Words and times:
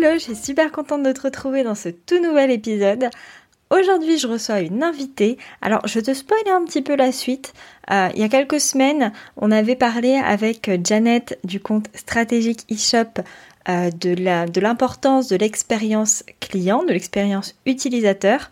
Hello, 0.00 0.12
je 0.12 0.18
suis 0.18 0.36
super 0.36 0.70
contente 0.70 1.02
de 1.02 1.10
te 1.10 1.22
retrouver 1.22 1.64
dans 1.64 1.74
ce 1.74 1.88
tout 1.88 2.22
nouvel 2.22 2.52
épisode. 2.52 3.10
Aujourd'hui, 3.70 4.16
je 4.16 4.28
reçois 4.28 4.60
une 4.60 4.84
invitée. 4.84 5.38
Alors, 5.60 5.84
je 5.88 5.98
te 5.98 6.14
spoil 6.14 6.48
un 6.48 6.64
petit 6.64 6.82
peu 6.82 6.94
la 6.94 7.10
suite. 7.10 7.52
Euh, 7.90 8.08
il 8.14 8.20
y 8.20 8.22
a 8.22 8.28
quelques 8.28 8.60
semaines, 8.60 9.12
on 9.36 9.50
avait 9.50 9.74
parlé 9.74 10.14
avec 10.14 10.70
Janet 10.84 11.36
du 11.42 11.58
compte 11.58 11.88
stratégique 11.94 12.64
eShop 12.70 13.22
euh, 13.68 13.90
de 13.90 14.60
l'importance 14.60 15.26
de 15.26 15.34
l'expérience 15.34 16.22
client, 16.38 16.84
de 16.84 16.92
l'expérience 16.92 17.56
utilisateur, 17.66 18.50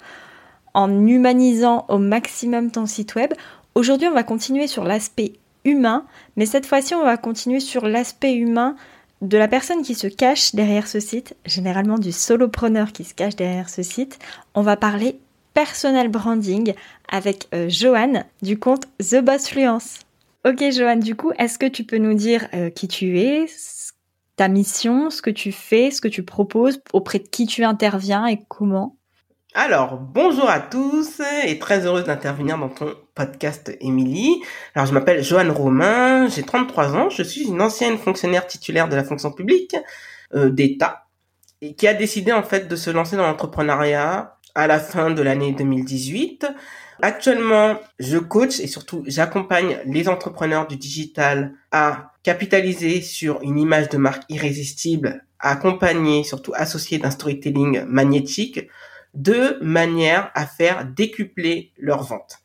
en 0.75 1.07
humanisant 1.07 1.85
au 1.89 1.99
maximum 1.99 2.73
ton 2.73 2.87
site 2.87 3.15
web. 3.15 3.33
Aujourd'hui, 3.77 4.09
on 4.09 4.15
va 4.15 4.25
continuer 4.25 4.67
sur 4.67 4.83
l'aspect 4.83 5.35
humain, 5.65 6.07
mais 6.35 6.47
cette 6.47 6.67
fois-ci, 6.67 6.97
on 6.97 7.05
va 7.05 7.17
continuer 7.17 7.61
sur 7.61 7.87
l'aspect 7.87 8.35
humain 8.35 8.75
de 9.23 9.39
la 9.39 9.49
personne 9.49 9.83
qui 9.83 9.95
se 9.95 10.07
cache 10.07 10.55
derrière 10.55 10.89
ce 10.89 11.01
site, 11.01 11.37
généralement 11.45 11.99
du 11.99 12.13
solopreneur 12.13 12.93
qui 12.93 13.05
se 13.05 13.15
cache 13.15 13.37
derrière 13.37 13.69
ce 13.69 13.83
site, 13.83 14.19
on 14.55 14.63
va 14.63 14.77
parler 14.77 15.19
personal 15.55 16.09
branding 16.09 16.75
avec 17.09 17.49
euh, 17.55 17.69
Joanne 17.69 18.25
du 18.43 18.59
compte 18.59 18.87
The 18.99 19.23
Boss 19.23 19.49
Fluence. 19.49 20.01
Ok 20.47 20.63
Joanne, 20.71 21.01
du 21.01 21.17
coup, 21.17 21.33
est-ce 21.39 21.59
que 21.59 21.67
tu 21.67 21.85
peux 21.85 21.99
nous 21.99 22.15
dire 22.15 22.47
euh, 22.53 22.71
qui 22.71 22.89
tu 22.89 23.19
es, 23.19 23.47
ta 24.37 24.49
mission, 24.49 25.09
ce 25.11 25.23
que 25.23 25.31
tu 25.31 25.51
fais, 25.51 25.91
ce 25.91 26.01
que 26.01 26.09
tu 26.09 26.23
proposes, 26.23 26.81
auprès 26.93 27.19
de 27.19 27.27
qui 27.27 27.47
tu 27.47 27.65
interviens 27.65 28.27
et 28.27 28.43
comment? 28.49 28.97
Alors, 29.57 29.97
bonjour 29.97 30.51
à 30.51 30.61
tous 30.61 31.23
et 31.47 31.59
très 31.59 31.87
heureuse 31.87 32.05
d'intervenir 32.05 32.59
dans 32.59 32.69
ton 32.69 32.95
podcast 33.15 33.75
Émilie. 33.81 34.43
Alors, 34.75 34.87
je 34.87 34.93
m'appelle 34.93 35.25
Joanne 35.25 35.51
Romain, 35.51 36.29
j'ai 36.29 36.43
33 36.43 36.95
ans, 36.95 37.09
je 37.09 37.23
suis 37.23 37.49
une 37.49 37.63
ancienne 37.63 37.97
fonctionnaire 37.97 38.47
titulaire 38.47 38.87
de 38.87 38.95
la 38.95 39.03
fonction 39.03 39.33
publique 39.33 39.75
euh, 40.35 40.51
d'État 40.51 41.07
et 41.63 41.75
qui 41.75 41.89
a 41.89 41.95
décidé 41.95 42.33
en 42.33 42.43
fait 42.43 42.69
de 42.69 42.77
se 42.77 42.91
lancer 42.91 43.17
dans 43.17 43.27
l'entrepreneuriat 43.27 44.37
à 44.55 44.67
la 44.67 44.79
fin 44.79 45.11
de 45.11 45.23
l'année 45.23 45.53
2018. 45.53 46.47
Actuellement, 47.01 47.81
je 47.99 48.19
coach 48.19 48.61
et 48.61 48.67
surtout 48.67 49.05
j'accompagne 49.07 49.79
les 49.87 50.07
entrepreneurs 50.11 50.67
du 50.67 50.77
digital 50.77 51.55
à 51.73 52.13
capitaliser 52.23 53.01
sur 53.01 53.41
une 53.41 53.59
image 53.59 53.89
de 53.89 53.97
marque 53.97 54.25
irrésistible, 54.29 55.25
à 55.41 55.53
accompagner, 55.53 56.25
surtout 56.25 56.53
associer 56.55 56.99
d'un 56.99 57.11
storytelling 57.11 57.85
magnétique 57.87 58.69
de 59.17 59.59
manière 59.63 60.31
à 60.35 60.47
faire 60.47 60.85
décupler 60.85 61.73
leurs 61.79 62.05
ventes. 62.05 62.39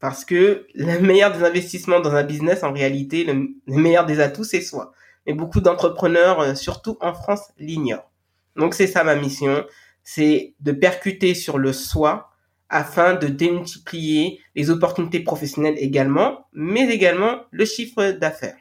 Parce 0.00 0.24
que 0.24 0.66
le 0.74 1.00
meilleur 1.00 1.36
des 1.36 1.44
investissements 1.44 2.00
dans 2.00 2.14
un 2.14 2.22
business, 2.22 2.62
en 2.62 2.72
réalité, 2.72 3.24
le, 3.24 3.48
meilleur 3.66 4.06
des 4.06 4.20
atouts, 4.20 4.44
c'est 4.44 4.60
soi. 4.60 4.92
Et 5.26 5.34
beaucoup 5.34 5.60
d'entrepreneurs, 5.60 6.40
euh, 6.40 6.54
surtout 6.54 6.96
en 7.00 7.12
France, 7.12 7.50
l'ignorent. 7.58 8.10
Donc 8.54 8.74
c'est 8.74 8.86
ça 8.86 9.02
ma 9.02 9.16
mission, 9.16 9.64
c'est 10.04 10.54
de 10.60 10.72
percuter 10.72 11.34
sur 11.34 11.58
le 11.58 11.72
soi 11.72 12.30
afin 12.68 13.14
de 13.14 13.26
démultiplier 13.26 14.40
les 14.54 14.70
opportunités 14.70 15.20
professionnelles 15.20 15.76
également, 15.78 16.46
mais 16.52 16.88
également 16.88 17.40
le 17.50 17.64
chiffre 17.64 18.12
d'affaires. 18.12 18.56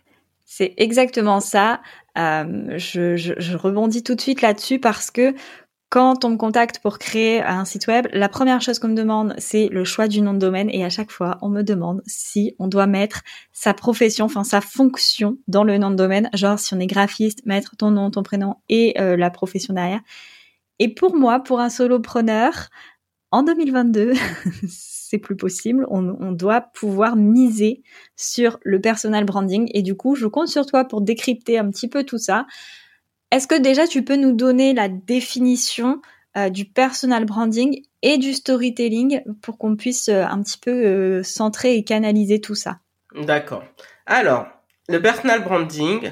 C'est 0.45 0.73
exactement 0.77 1.39
ça. 1.39 1.81
Euh, 2.17 2.77
je, 2.77 3.55
rebondis 3.57 4.03
tout 4.03 4.15
de 4.15 4.21
suite 4.21 4.41
là-dessus 4.41 4.79
parce 4.79 5.11
que 5.11 5.33
quand 5.89 6.25
on 6.25 6.29
me 6.31 6.37
contacte 6.37 6.79
pour 6.79 6.99
créer 6.99 7.41
un 7.41 7.63
site 7.63 7.87
web, 7.87 8.07
la 8.11 8.27
première 8.27 8.61
chose 8.61 8.79
qu'on 8.79 8.89
me 8.89 8.95
demande, 8.95 9.33
c'est 9.37 9.69
le 9.69 9.85
choix 9.85 10.07
du 10.07 10.21
nom 10.21 10.33
de 10.33 10.39
domaine 10.39 10.69
et 10.71 10.83
à 10.83 10.89
chaque 10.89 11.11
fois, 11.11 11.37
on 11.41 11.49
me 11.49 11.61
demande 11.61 12.01
si 12.05 12.55
on 12.59 12.67
doit 12.67 12.87
mettre 12.87 13.21
sa 13.53 13.73
profession, 13.73 14.25
enfin 14.25 14.43
sa 14.43 14.61
fonction 14.61 15.37
dans 15.47 15.63
le 15.63 15.77
nom 15.77 15.91
de 15.91 15.95
domaine, 15.95 16.29
genre 16.33 16.59
si 16.59 16.73
on 16.73 16.79
est 16.79 16.87
graphiste, 16.87 17.45
mettre 17.45 17.75
ton 17.77 17.91
nom, 17.91 18.11
ton 18.11 18.23
prénom 18.23 18.55
et 18.67 18.99
euh, 18.99 19.15
la 19.15 19.29
profession 19.29 19.73
derrière. 19.73 20.01
Et 20.79 20.93
pour 20.93 21.15
moi, 21.15 21.39
pour 21.39 21.59
un 21.59 21.69
solopreneur, 21.69 22.69
en 23.31 23.43
2022, 23.43 24.13
c'est 24.67 25.17
plus 25.19 25.35
possible. 25.35 25.85
On, 25.89 26.15
on, 26.19 26.31
doit 26.31 26.61
pouvoir 26.61 27.15
miser 27.15 27.83
sur 28.15 28.59
le 28.63 28.81
personal 28.81 29.23
branding. 29.23 29.69
Et 29.73 29.81
du 29.81 29.95
coup, 29.95 30.15
je 30.15 30.27
compte 30.27 30.47
sur 30.47 30.65
toi 30.65 30.85
pour 30.85 31.01
décrypter 31.01 31.57
un 31.57 31.69
petit 31.69 31.87
peu 31.87 32.03
tout 32.03 32.17
ça. 32.17 32.45
Est-ce 33.31 33.47
que 33.47 33.59
déjà 33.59 33.87
tu 33.87 34.03
peux 34.03 34.15
nous 34.15 34.33
donner 34.33 34.73
la 34.73 34.87
définition 34.87 36.01
euh, 36.37 36.49
du 36.49 36.65
personal 36.65 37.25
branding 37.25 37.81
et 38.01 38.17
du 38.17 38.33
storytelling 38.33 39.23
pour 39.41 39.57
qu'on 39.57 39.75
puisse 39.75 40.09
euh, 40.09 40.23
un 40.23 40.41
petit 40.43 40.57
peu 40.57 40.71
euh, 40.71 41.23
centrer 41.23 41.75
et 41.75 41.83
canaliser 41.83 42.41
tout 42.41 42.55
ça? 42.55 42.79
D'accord. 43.15 43.63
Alors, 44.05 44.47
le 44.87 45.01
personal 45.01 45.43
branding, 45.43 46.11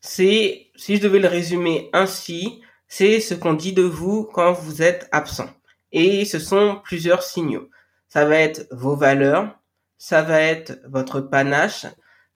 c'est, 0.00 0.66
si 0.76 0.96
je 0.96 1.02
devais 1.02 1.18
le 1.18 1.28
résumer 1.28 1.90
ainsi, 1.92 2.60
c'est 2.86 3.20
ce 3.20 3.34
qu'on 3.34 3.54
dit 3.54 3.72
de 3.72 3.82
vous 3.82 4.24
quand 4.24 4.52
vous 4.52 4.82
êtes 4.82 5.08
absent. 5.12 5.48
Et 5.92 6.24
ce 6.24 6.38
sont 6.38 6.80
plusieurs 6.84 7.22
signaux. 7.22 7.70
Ça 8.08 8.26
va 8.26 8.36
être 8.36 8.66
vos 8.70 8.94
valeurs, 8.94 9.58
ça 9.96 10.20
va 10.20 10.40
être 10.40 10.80
votre 10.86 11.20
panache, 11.20 11.86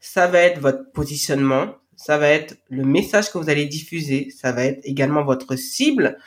ça 0.00 0.26
va 0.26 0.38
être 0.40 0.60
votre 0.60 0.90
positionnement, 0.92 1.74
ça 1.96 2.18
va 2.18 2.28
être 2.28 2.56
le 2.68 2.84
message 2.84 3.30
que 3.30 3.38
vous 3.38 3.50
allez 3.50 3.66
diffuser, 3.66 4.28
ça 4.30 4.52
va 4.52 4.64
être 4.64 4.80
également 4.84 5.24
votre 5.24 5.56
cible 5.56 6.18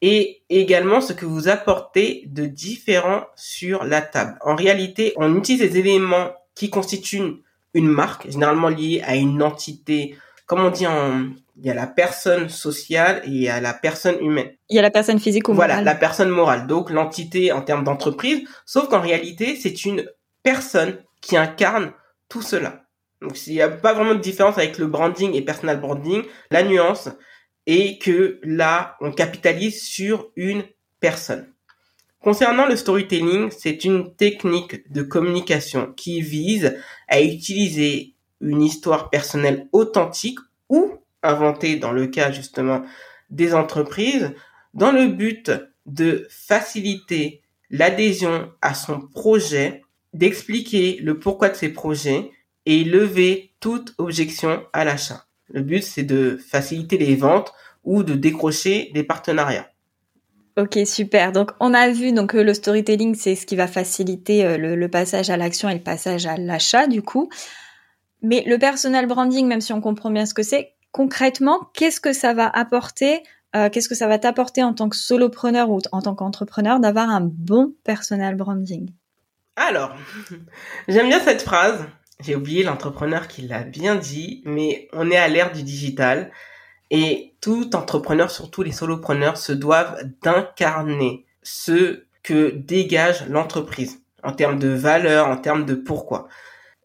et 0.00 0.42
également 0.48 1.00
ce 1.00 1.12
que 1.12 1.26
vous 1.26 1.48
apportez 1.48 2.24
de 2.26 2.46
différent 2.46 3.26
sur 3.34 3.84
la 3.84 4.00
table. 4.00 4.38
En 4.44 4.54
réalité, 4.54 5.12
on 5.16 5.36
utilise 5.36 5.60
des 5.60 5.78
éléments 5.78 6.30
qui 6.54 6.70
constituent 6.70 7.42
une, 7.74 7.88
marque, 7.88 8.30
généralement 8.30 8.68
liée 8.68 9.02
à 9.04 9.16
une 9.16 9.42
entité, 9.42 10.16
comme 10.46 10.60
on 10.60 10.70
dit 10.70 10.86
en, 10.86 11.30
il 11.56 11.66
y 11.66 11.70
a 11.70 11.74
la 11.74 11.86
personne 11.86 12.48
sociale 12.48 13.22
et 13.24 13.28
il 13.28 13.42
y 13.42 13.48
a 13.48 13.60
la 13.60 13.74
personne 13.74 14.16
humaine. 14.20 14.50
Il 14.68 14.76
y 14.76 14.78
a 14.78 14.82
la 14.82 14.90
personne 14.90 15.18
physique 15.18 15.48
ou 15.48 15.52
morale. 15.52 15.70
Voilà, 15.70 15.82
la 15.82 15.94
personne 15.94 16.30
morale. 16.30 16.66
Donc 16.66 16.90
l'entité 16.90 17.52
en 17.52 17.62
termes 17.62 17.84
d'entreprise, 17.84 18.42
sauf 18.64 18.88
qu'en 18.88 19.00
réalité, 19.00 19.56
c'est 19.56 19.84
une 19.84 20.08
personne 20.42 20.98
qui 21.20 21.36
incarne 21.36 21.92
tout 22.28 22.42
cela. 22.42 22.84
Donc 23.20 23.46
il 23.46 23.54
n'y 23.54 23.62
a 23.62 23.68
pas 23.68 23.94
vraiment 23.94 24.14
de 24.14 24.20
différence 24.20 24.58
avec 24.58 24.78
le 24.78 24.86
branding 24.86 25.34
et 25.34 25.42
personal 25.42 25.80
branding. 25.80 26.22
La 26.50 26.62
nuance 26.62 27.08
est 27.66 28.00
que 28.00 28.40
là, 28.42 28.96
on 29.00 29.12
capitalise 29.12 29.82
sur 29.82 30.30
une 30.36 30.64
personne. 31.00 31.52
Concernant 32.20 32.66
le 32.66 32.76
storytelling, 32.76 33.50
c'est 33.50 33.84
une 33.84 34.14
technique 34.16 34.90
de 34.92 35.02
communication 35.02 35.92
qui 35.96 36.20
vise 36.20 36.76
à 37.06 37.20
utiliser 37.20 38.14
une 38.40 38.62
histoire 38.62 39.10
personnelle 39.10 39.68
authentique 39.72 40.38
ou 40.68 40.98
inventée 41.22 41.76
dans 41.76 41.92
le 41.92 42.06
cas 42.06 42.32
justement 42.32 42.82
des 43.30 43.54
entreprises 43.54 44.32
dans 44.74 44.92
le 44.92 45.08
but 45.08 45.52
de 45.86 46.26
faciliter 46.30 47.42
l'adhésion 47.70 48.50
à 48.62 48.74
son 48.74 49.00
projet, 49.00 49.82
d'expliquer 50.12 50.98
le 51.02 51.18
pourquoi 51.18 51.48
de 51.48 51.56
ses 51.56 51.70
projets 51.70 52.30
et 52.68 52.84
lever 52.84 53.54
toute 53.60 53.94
objection 53.96 54.62
à 54.74 54.84
l'achat. 54.84 55.24
Le 55.48 55.62
but, 55.62 55.82
c'est 55.82 56.02
de 56.02 56.36
faciliter 56.36 56.98
les 56.98 57.16
ventes 57.16 57.52
ou 57.82 58.02
de 58.02 58.12
décrocher 58.12 58.90
des 58.92 59.02
partenariats. 59.02 59.70
Ok, 60.58 60.78
super. 60.84 61.32
Donc, 61.32 61.52
on 61.60 61.72
a 61.72 61.88
vu 61.88 62.12
donc 62.12 62.34
le 62.34 62.52
storytelling, 62.52 63.14
c'est 63.14 63.36
ce 63.36 63.46
qui 63.46 63.56
va 63.56 63.68
faciliter 63.68 64.44
euh, 64.44 64.58
le, 64.58 64.88
passage 64.88 65.30
à 65.30 65.38
l'action 65.38 65.70
et 65.70 65.74
le 65.74 65.82
passage 65.82 66.26
à 66.26 66.36
l'achat, 66.36 66.86
du 66.86 67.00
coup. 67.00 67.30
Mais 68.20 68.44
le 68.46 68.58
personal 68.58 69.06
branding, 69.06 69.46
même 69.46 69.62
si 69.62 69.72
on 69.72 69.80
comprend 69.80 70.10
bien 70.10 70.26
ce 70.26 70.34
que 70.34 70.42
c'est, 70.42 70.74
concrètement, 70.92 71.70
qu'est-ce 71.72 72.02
que 72.02 72.12
ça 72.12 72.34
va 72.34 72.48
apporter 72.48 73.22
euh, 73.56 73.70
Qu'est-ce 73.70 73.88
que 73.88 73.94
ça 73.94 74.08
va 74.08 74.18
t'apporter 74.18 74.62
en 74.62 74.74
tant 74.74 74.90
que 74.90 74.96
solopreneur 74.96 75.70
ou 75.70 75.78
en 75.92 76.02
tant 76.02 76.14
qu'entrepreneur 76.14 76.80
d'avoir 76.80 77.08
un 77.08 77.22
bon 77.22 77.72
personal 77.84 78.34
branding? 78.34 78.90
Alors, 79.56 79.96
j'aime 80.88 81.08
bien 81.08 81.20
cette 81.20 81.40
phrase 81.40 81.86
j'ai 82.20 82.34
oublié 82.34 82.62
l'entrepreneur 82.62 83.28
qui 83.28 83.42
l'a 83.42 83.62
bien 83.62 83.96
dit, 83.96 84.42
mais 84.44 84.88
on 84.92 85.10
est 85.10 85.16
à 85.16 85.28
l'ère 85.28 85.52
du 85.52 85.62
digital 85.62 86.30
et 86.90 87.34
tout 87.40 87.76
entrepreneur, 87.76 88.30
surtout 88.30 88.62
les 88.62 88.72
solopreneurs, 88.72 89.36
se 89.36 89.52
doivent 89.52 89.98
d'incarner 90.22 91.26
ce 91.42 92.04
que 92.22 92.50
dégage 92.50 93.28
l'entreprise 93.28 94.02
en 94.22 94.32
termes 94.32 94.58
de 94.58 94.68
valeur, 94.68 95.28
en 95.28 95.36
termes 95.36 95.64
de 95.64 95.74
pourquoi. 95.74 96.28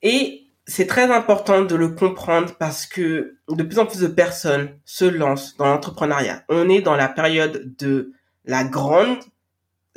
Et 0.01 0.43
c'est 0.65 0.87
très 0.87 1.11
important 1.11 1.63
de 1.63 1.75
le 1.75 1.89
comprendre 1.89 2.55
parce 2.57 2.85
que 2.85 3.37
de 3.49 3.63
plus 3.63 3.79
en 3.79 3.85
plus 3.85 3.99
de 3.99 4.07
personnes 4.07 4.77
se 4.85 5.05
lancent 5.05 5.57
dans 5.57 5.65
l'entrepreneuriat. 5.65 6.43
On 6.49 6.69
est 6.69 6.81
dans 6.81 6.95
la 6.95 7.09
période 7.09 7.75
de 7.77 8.13
la 8.45 8.63
grande, 8.63 9.19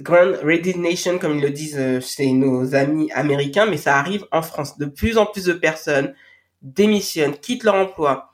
grande 0.01 0.39
resignation, 0.43 1.19
comme 1.19 1.37
ils 1.37 1.43
le 1.43 1.51
disent 1.51 1.79
euh, 1.79 2.01
chez 2.01 2.33
nos 2.33 2.75
amis 2.75 3.11
américains, 3.13 3.67
mais 3.67 3.77
ça 3.77 3.97
arrive 3.97 4.27
en 4.31 4.43
France. 4.43 4.79
De 4.79 4.87
plus 4.87 5.19
en 5.19 5.27
plus 5.27 5.45
de 5.45 5.53
personnes 5.53 6.15
démissionnent, 6.63 7.37
quittent 7.37 7.65
leur 7.65 7.75
emploi, 7.75 8.31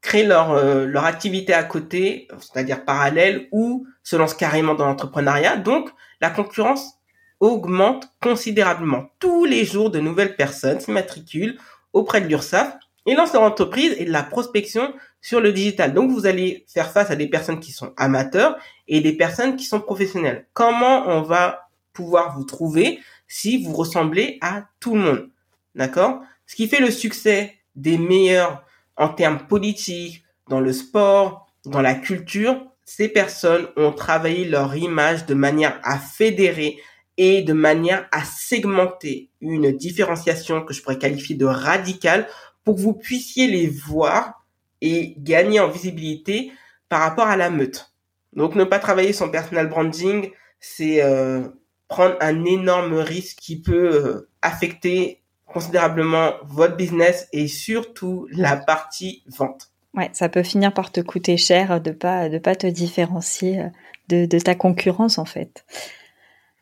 créent 0.00 0.26
leur, 0.26 0.52
euh, 0.52 0.84
leur 0.86 1.04
activité 1.04 1.54
à 1.54 1.64
côté, 1.64 2.28
c'est-à-dire 2.40 2.84
parallèle, 2.84 3.48
ou 3.52 3.86
se 4.02 4.16
lancent 4.16 4.34
carrément 4.34 4.74
dans 4.74 4.86
l'entrepreneuriat. 4.86 5.56
Donc, 5.56 5.90
la 6.20 6.30
concurrence 6.30 6.94
augmente 7.40 8.08
considérablement. 8.20 9.10
Tous 9.18 9.44
les 9.44 9.64
jours, 9.64 9.90
de 9.90 10.00
nouvelles 10.00 10.36
personnes 10.36 10.80
s'immatriculent 10.80 11.58
auprès 11.92 12.20
de 12.20 12.26
l'URSSAF 12.26 12.76
et 13.06 13.14
lancent 13.14 13.32
leur 13.32 13.42
entreprise 13.42 13.94
et 13.98 14.04
de 14.04 14.12
la 14.12 14.22
prospection 14.22 14.92
sur 15.20 15.40
le 15.40 15.52
digital. 15.52 15.94
Donc, 15.94 16.10
vous 16.10 16.26
allez 16.26 16.64
faire 16.68 16.90
face 16.90 17.10
à 17.10 17.16
des 17.16 17.28
personnes 17.28 17.60
qui 17.60 17.72
sont 17.72 17.92
amateurs 17.96 18.56
et 18.86 19.00
des 19.00 19.12
personnes 19.12 19.56
qui 19.56 19.64
sont 19.64 19.80
professionnelles. 19.80 20.46
Comment 20.52 21.08
on 21.08 21.22
va 21.22 21.68
pouvoir 21.92 22.36
vous 22.36 22.44
trouver 22.44 23.00
si 23.26 23.62
vous 23.62 23.72
ressemblez 23.74 24.38
à 24.40 24.64
tout 24.80 24.94
le 24.94 25.00
monde? 25.00 25.30
D'accord? 25.74 26.20
Ce 26.46 26.56
qui 26.56 26.68
fait 26.68 26.80
le 26.80 26.90
succès 26.90 27.54
des 27.76 27.98
meilleurs 27.98 28.64
en 28.96 29.08
termes 29.08 29.46
politiques, 29.46 30.24
dans 30.48 30.60
le 30.60 30.72
sport, 30.72 31.46
dans 31.64 31.82
la 31.82 31.94
culture, 31.94 32.64
ces 32.84 33.08
personnes 33.08 33.68
ont 33.76 33.92
travaillé 33.92 34.46
leur 34.46 34.74
image 34.74 35.26
de 35.26 35.34
manière 35.34 35.78
à 35.82 35.98
fédérer 35.98 36.78
et 37.18 37.42
de 37.42 37.52
manière 37.52 38.08
à 38.12 38.24
segmenter 38.24 39.28
une 39.40 39.72
différenciation 39.72 40.64
que 40.64 40.72
je 40.72 40.82
pourrais 40.82 40.98
qualifier 40.98 41.36
de 41.36 41.44
radicale 41.44 42.26
pour 42.64 42.76
que 42.76 42.80
vous 42.80 42.94
puissiez 42.94 43.46
les 43.46 43.66
voir 43.66 44.37
et 44.80 45.14
gagner 45.18 45.60
en 45.60 45.68
visibilité 45.68 46.52
par 46.88 47.00
rapport 47.00 47.26
à 47.26 47.36
la 47.36 47.50
meute. 47.50 47.92
Donc 48.32 48.54
ne 48.54 48.64
pas 48.64 48.78
travailler 48.78 49.12
son 49.12 49.30
personal 49.30 49.68
branding, 49.68 50.30
c'est 50.60 51.02
euh, 51.02 51.48
prendre 51.88 52.16
un 52.20 52.44
énorme 52.44 52.94
risque 52.94 53.38
qui 53.38 53.60
peut 53.60 53.90
euh, 53.92 54.30
affecter 54.42 55.22
considérablement 55.46 56.34
votre 56.44 56.76
business 56.76 57.28
et 57.32 57.48
surtout 57.48 58.28
la 58.30 58.56
partie 58.56 59.24
vente. 59.26 59.70
Ouais, 59.94 60.10
ça 60.12 60.28
peut 60.28 60.42
finir 60.42 60.74
par 60.74 60.92
te 60.92 61.00
coûter 61.00 61.36
cher 61.38 61.80
de 61.80 61.90
pas 61.90 62.28
de 62.28 62.38
pas 62.38 62.54
te 62.54 62.66
différencier 62.66 63.64
de, 64.08 64.26
de 64.26 64.38
ta 64.38 64.54
concurrence 64.54 65.18
en 65.18 65.24
fait. 65.24 65.64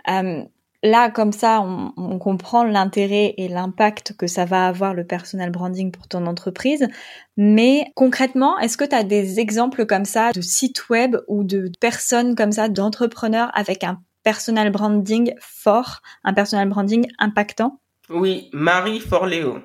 Euh, 0.08 0.44
là, 0.87 1.11
comme 1.11 1.33
ça, 1.33 1.61
on, 1.61 2.19
comprend 2.19 2.65
l'intérêt 2.65 3.35
et 3.37 3.49
l'impact 3.49 4.15
que 4.17 4.27
ça 4.27 4.44
va 4.44 4.67
avoir 4.67 4.94
le 4.94 5.05
personal 5.05 5.50
branding 5.50 5.91
pour 5.91 6.09
ton 6.09 6.27
entreprise. 6.27 6.88
Mais 7.37 7.87
concrètement, 7.94 8.59
est-ce 8.59 8.77
que 8.77 8.85
tu 8.85 8.94
as 8.94 9.05
des 9.05 9.38
exemples 9.38 9.87
comme 9.87 10.05
ça 10.05 10.33
de 10.33 10.41
sites 10.41 10.88
web 10.88 11.17
ou 11.29 11.44
de 11.44 11.71
personnes 11.81 12.35
comme 12.35 12.53
ça, 12.53 12.69
d'entrepreneurs 12.69 13.50
avec 13.55 13.85
un 13.85 14.00
personal 14.23 14.71
branding 14.71 15.35
fort, 15.41 16.00
un 16.25 16.33
personal 16.33 16.69
branding 16.69 17.06
impactant? 17.19 17.81
Oui, 18.09 18.50
Marie 18.53 19.00
Forleo. 19.00 19.59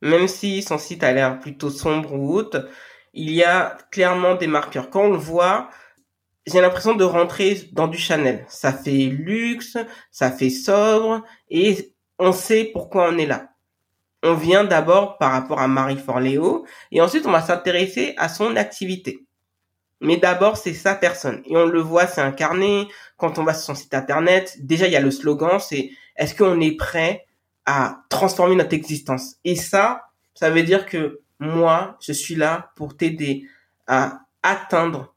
Même 0.00 0.28
si 0.28 0.62
son 0.62 0.78
site 0.78 1.02
a 1.02 1.12
l'air 1.12 1.40
plutôt 1.40 1.70
sombre 1.70 2.14
ou 2.14 2.34
haute, 2.34 2.56
il 3.14 3.32
y 3.32 3.42
a 3.42 3.76
clairement 3.90 4.36
des 4.36 4.46
marqueurs. 4.46 4.90
Quand 4.90 5.02
on 5.02 5.10
le 5.10 5.16
voit, 5.16 5.70
j'ai 6.50 6.60
l'impression 6.60 6.94
de 6.94 7.04
rentrer 7.04 7.68
dans 7.72 7.88
du 7.88 7.98
Chanel. 7.98 8.44
Ça 8.48 8.72
fait 8.72 9.06
luxe, 9.06 9.76
ça 10.10 10.30
fait 10.30 10.50
sobre, 10.50 11.22
et 11.50 11.92
on 12.18 12.32
sait 12.32 12.70
pourquoi 12.72 13.10
on 13.10 13.18
est 13.18 13.26
là. 13.26 13.50
On 14.22 14.34
vient 14.34 14.64
d'abord 14.64 15.18
par 15.18 15.32
rapport 15.32 15.60
à 15.60 15.68
Marie 15.68 15.98
Forleo, 15.98 16.66
et 16.90 17.00
ensuite 17.00 17.26
on 17.26 17.32
va 17.32 17.42
s'intéresser 17.42 18.14
à 18.16 18.28
son 18.28 18.56
activité. 18.56 19.24
Mais 20.00 20.16
d'abord, 20.16 20.56
c'est 20.56 20.74
sa 20.74 20.94
personne. 20.94 21.42
Et 21.44 21.56
on 21.56 21.66
le 21.66 21.80
voit, 21.80 22.06
c'est 22.06 22.20
incarné. 22.20 22.86
Quand 23.16 23.38
on 23.38 23.44
va 23.44 23.52
sur 23.52 23.64
son 23.64 23.74
site 23.74 23.94
internet, 23.94 24.56
déjà, 24.60 24.86
il 24.86 24.92
y 24.92 24.96
a 24.96 25.00
le 25.00 25.10
slogan, 25.10 25.58
c'est 25.58 25.90
est-ce 26.14 26.36
qu'on 26.36 26.60
est 26.60 26.76
prêt 26.76 27.26
à 27.66 28.02
transformer 28.08 28.54
notre 28.54 28.74
existence? 28.74 29.36
Et 29.44 29.56
ça, 29.56 30.04
ça 30.34 30.50
veut 30.50 30.62
dire 30.62 30.86
que 30.86 31.20
moi, 31.40 31.96
je 32.00 32.12
suis 32.12 32.36
là 32.36 32.70
pour 32.76 32.96
t'aider 32.96 33.44
à 33.88 34.20
atteindre 34.42 35.14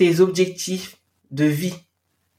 tes 0.00 0.20
objectifs 0.20 0.96
de 1.30 1.44
vie. 1.44 1.74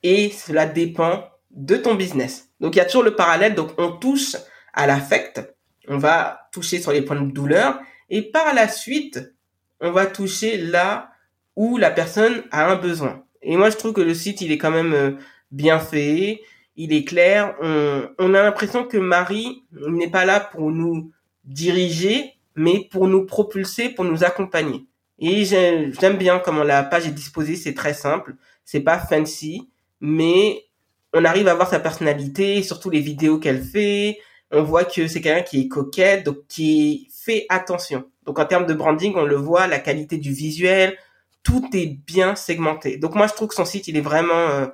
Et 0.02 0.32
cela 0.32 0.66
dépend 0.66 1.30
de 1.52 1.76
ton 1.76 1.94
business. 1.94 2.50
Donc 2.60 2.74
il 2.74 2.80
y 2.80 2.82
a 2.82 2.86
toujours 2.86 3.04
le 3.04 3.16
parallèle. 3.16 3.54
Donc 3.54 3.70
on 3.78 3.92
touche 3.92 4.36
à 4.74 4.88
l'affect. 4.88 5.44
On 5.88 6.00
va 6.00 6.50
toucher 6.52 6.82
sur 6.82 6.92
les 6.92 7.04
points 7.04 7.22
de 7.22 7.32
douleur. 7.32 7.80
Et 8.10 8.24
par 8.24 8.56
la 8.56 8.68
suite, 8.68 9.36
on 9.80 9.92
va 9.92 10.08
toucher 10.08 10.58
là 10.58 11.12
où 11.56 11.78
la 11.78 11.92
personne 11.92 12.42
a 12.50 12.72
un 12.72 12.78
besoin. 12.78 13.26
Et 13.44 13.56
moi, 13.58 13.70
je 13.70 13.78
trouve 13.78 13.94
que 13.94 14.02
le 14.02 14.16
site, 14.16 14.42
il 14.42 14.52
est 14.52 14.58
quand 14.58 14.72
même 14.72 14.94
euh, 14.94 15.12
bien 15.52 15.80
fait. 15.80 16.42
Il 16.76 16.92
est 16.94 17.04
clair. 17.04 17.56
On, 17.62 18.10
on 18.18 18.34
a 18.34 18.42
l'impression 18.42 18.86
que 18.86 18.98
Marie 18.98 19.66
n'est 19.72 20.10
pas 20.10 20.26
là 20.26 20.40
pour 20.40 20.72
nous 20.72 21.12
diriger, 21.44 22.34
mais 22.56 22.88
pour 22.90 23.08
nous 23.08 23.24
propulser, 23.28 23.90
pour 23.90 24.06
nous 24.06 24.24
accompagner. 24.24 24.88
Et 25.22 25.46
j'aime 25.46 26.18
bien 26.18 26.40
comment 26.40 26.64
la 26.64 26.84
page 26.84 27.06
est 27.06 27.12
disposée, 27.12 27.56
c'est 27.56 27.76
très 27.76 27.94
simple, 27.94 28.36
c'est 28.66 28.80
pas 28.80 28.98
fancy, 28.98 29.70
mais 30.00 30.66
on 31.14 31.24
arrive 31.26 31.48
à 31.48 31.54
voir 31.54 31.70
sa 31.70 31.80
personnalité, 31.80 32.64
surtout 32.64 32.90
les 32.90 33.02
vidéos 33.02 33.38
qu'elle 33.38 33.64
fait. 33.64 34.18
On 34.50 34.64
voit 34.64 34.84
que 34.84 35.08
c'est 35.08 35.22
quelqu'un 35.22 35.44
qui 35.44 35.62
est 35.62 35.68
coquette, 35.68 36.26
donc 36.26 36.38
qui 36.48 37.08
fait 37.14 37.46
attention. 37.50 38.06
Donc 38.24 38.40
en 38.40 38.46
termes 38.46 38.66
de 38.66 38.74
branding, 38.74 39.14
on 39.16 39.24
le 39.24 39.36
voit, 39.36 39.68
la 39.68 39.78
qualité 39.78 40.18
du 40.18 40.34
visuel, 40.34 40.98
tout 41.44 41.70
est 41.74 41.86
bien 41.86 42.36
segmenté. 42.36 42.98
Donc 42.98 43.14
moi 43.14 43.28
je 43.28 43.34
trouve 43.34 43.50
que 43.50 43.56
son 43.56 43.66
site, 43.66 43.88
il 43.88 43.98
est 43.98 44.02
vraiment, 44.02 44.34
euh, 44.34 44.68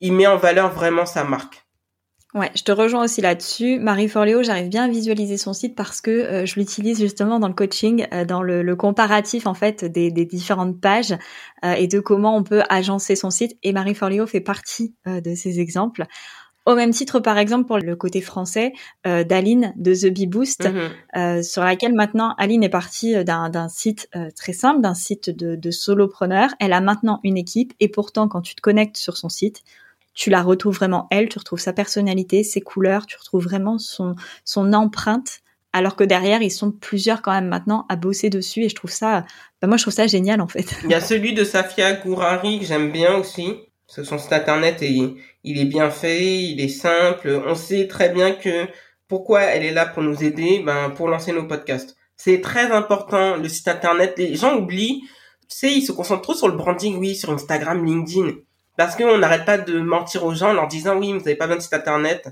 il 0.00 0.14
met 0.14 0.26
en 0.26 0.38
valeur 0.38 0.72
vraiment 0.72 1.04
sa 1.04 1.24
marque. 1.24 1.67
Ouais, 2.34 2.50
je 2.54 2.62
te 2.62 2.72
rejoins 2.72 3.04
aussi 3.04 3.22
là-dessus. 3.22 3.78
Marie 3.78 4.08
Forleo, 4.08 4.42
j'arrive 4.42 4.68
bien 4.68 4.84
à 4.84 4.88
visualiser 4.88 5.38
son 5.38 5.54
site 5.54 5.74
parce 5.74 6.02
que 6.02 6.10
euh, 6.10 6.46
je 6.46 6.56
l'utilise 6.56 7.00
justement 7.00 7.38
dans 7.38 7.48
le 7.48 7.54
coaching, 7.54 8.06
euh, 8.12 8.26
dans 8.26 8.42
le, 8.42 8.76
comparatif 8.76 9.46
en 9.46 9.54
fait 9.54 9.86
des, 9.86 10.10
différentes 10.10 10.78
pages 10.78 11.16
euh, 11.64 11.72
et 11.72 11.86
de 11.86 12.00
comment 12.00 12.36
on 12.36 12.42
peut 12.42 12.62
agencer 12.68 13.16
son 13.16 13.30
site. 13.30 13.56
Et 13.62 13.72
Marie 13.72 13.94
Forleo 13.94 14.26
fait 14.26 14.42
partie 14.42 14.94
de 15.06 15.34
ces 15.34 15.58
exemples. 15.58 16.04
Au 16.66 16.74
même 16.74 16.90
titre, 16.90 17.18
par 17.18 17.38
exemple, 17.38 17.64
pour 17.64 17.78
le 17.78 17.96
côté 17.96 18.20
français 18.20 18.74
d'Aline 19.04 19.72
de 19.76 19.94
The 19.94 20.12
Bee 20.12 20.26
Boost, 20.26 20.68
mhm. 20.68 21.42
sur 21.42 21.64
laquelle 21.64 21.94
maintenant 21.94 22.34
Aline 22.36 22.62
est 22.62 22.68
partie 22.68 23.24
d'un 23.24 23.68
site 23.70 24.10
très 24.36 24.52
simple, 24.52 24.82
d'un 24.82 24.92
site 24.92 25.30
de, 25.30 25.56
de 25.56 25.70
solopreneur. 25.70 26.50
Elle 26.60 26.74
a 26.74 26.82
maintenant 26.82 27.20
une 27.24 27.38
équipe 27.38 27.72
et 27.80 27.88
pourtant, 27.88 28.28
quand 28.28 28.42
tu 28.42 28.54
te 28.54 28.60
connectes 28.60 28.98
sur 28.98 29.16
son 29.16 29.30
site, 29.30 29.62
tu 30.18 30.30
la 30.30 30.42
retrouves 30.42 30.74
vraiment 30.74 31.06
elle, 31.12 31.28
tu 31.28 31.38
retrouves 31.38 31.60
sa 31.60 31.72
personnalité, 31.72 32.42
ses 32.42 32.60
couleurs, 32.60 33.06
tu 33.06 33.16
retrouves 33.16 33.44
vraiment 33.44 33.78
son, 33.78 34.16
son 34.44 34.72
empreinte. 34.72 35.38
Alors 35.72 35.94
que 35.94 36.02
derrière, 36.02 36.42
ils 36.42 36.50
sont 36.50 36.72
plusieurs 36.72 37.22
quand 37.22 37.30
même 37.30 37.46
maintenant 37.46 37.86
à 37.88 37.94
bosser 37.94 38.28
dessus 38.28 38.64
et 38.64 38.68
je 38.68 38.74
trouve 38.74 38.90
ça, 38.90 39.24
bah 39.62 39.68
moi 39.68 39.76
je 39.76 39.84
trouve 39.84 39.94
ça 39.94 40.08
génial 40.08 40.40
en 40.40 40.48
fait. 40.48 40.74
Il 40.82 40.90
y 40.90 40.94
a 40.94 41.00
celui 41.00 41.34
de 41.34 41.44
Safia 41.44 41.92
Gourari 41.92 42.58
que 42.58 42.66
j'aime 42.66 42.90
bien 42.90 43.14
aussi. 43.14 43.54
Son 43.86 44.18
site 44.18 44.32
internet 44.32 44.82
et 44.82 45.14
il 45.44 45.60
est 45.60 45.64
bien 45.64 45.88
fait, 45.88 46.42
il 46.42 46.60
est 46.60 46.68
simple. 46.68 47.40
On 47.46 47.54
sait 47.54 47.86
très 47.86 48.08
bien 48.08 48.32
que 48.32 48.66
pourquoi 49.06 49.42
elle 49.42 49.64
est 49.64 49.72
là 49.72 49.86
pour 49.86 50.02
nous 50.02 50.24
aider, 50.24 50.62
ben 50.66 50.90
pour 50.90 51.06
lancer 51.08 51.32
nos 51.32 51.44
podcasts. 51.44 51.96
C'est 52.16 52.40
très 52.40 52.72
important 52.72 53.36
le 53.36 53.48
site 53.48 53.68
internet. 53.68 54.14
Les 54.18 54.34
gens 54.34 54.56
oublient, 54.56 55.02
tu 55.48 55.56
sais, 55.56 55.72
ils 55.72 55.82
se 55.82 55.92
concentrent 55.92 56.22
trop 56.22 56.34
sur 56.34 56.48
le 56.48 56.56
branding, 56.56 56.96
oui, 56.96 57.14
sur 57.14 57.30
Instagram, 57.30 57.84
LinkedIn. 57.84 58.32
Parce 58.78 58.94
qu'on 58.94 59.18
n'arrête 59.18 59.44
pas 59.44 59.58
de 59.58 59.80
mentir 59.80 60.24
aux 60.24 60.34
gens 60.34 60.50
en 60.50 60.52
leur 60.52 60.68
disant 60.68 60.96
oui, 60.96 61.12
vous 61.12 61.18
n'avez 61.18 61.34
pas 61.34 61.46
besoin 61.46 61.56
de 61.56 61.62
site 61.62 61.74
internet. 61.74 62.28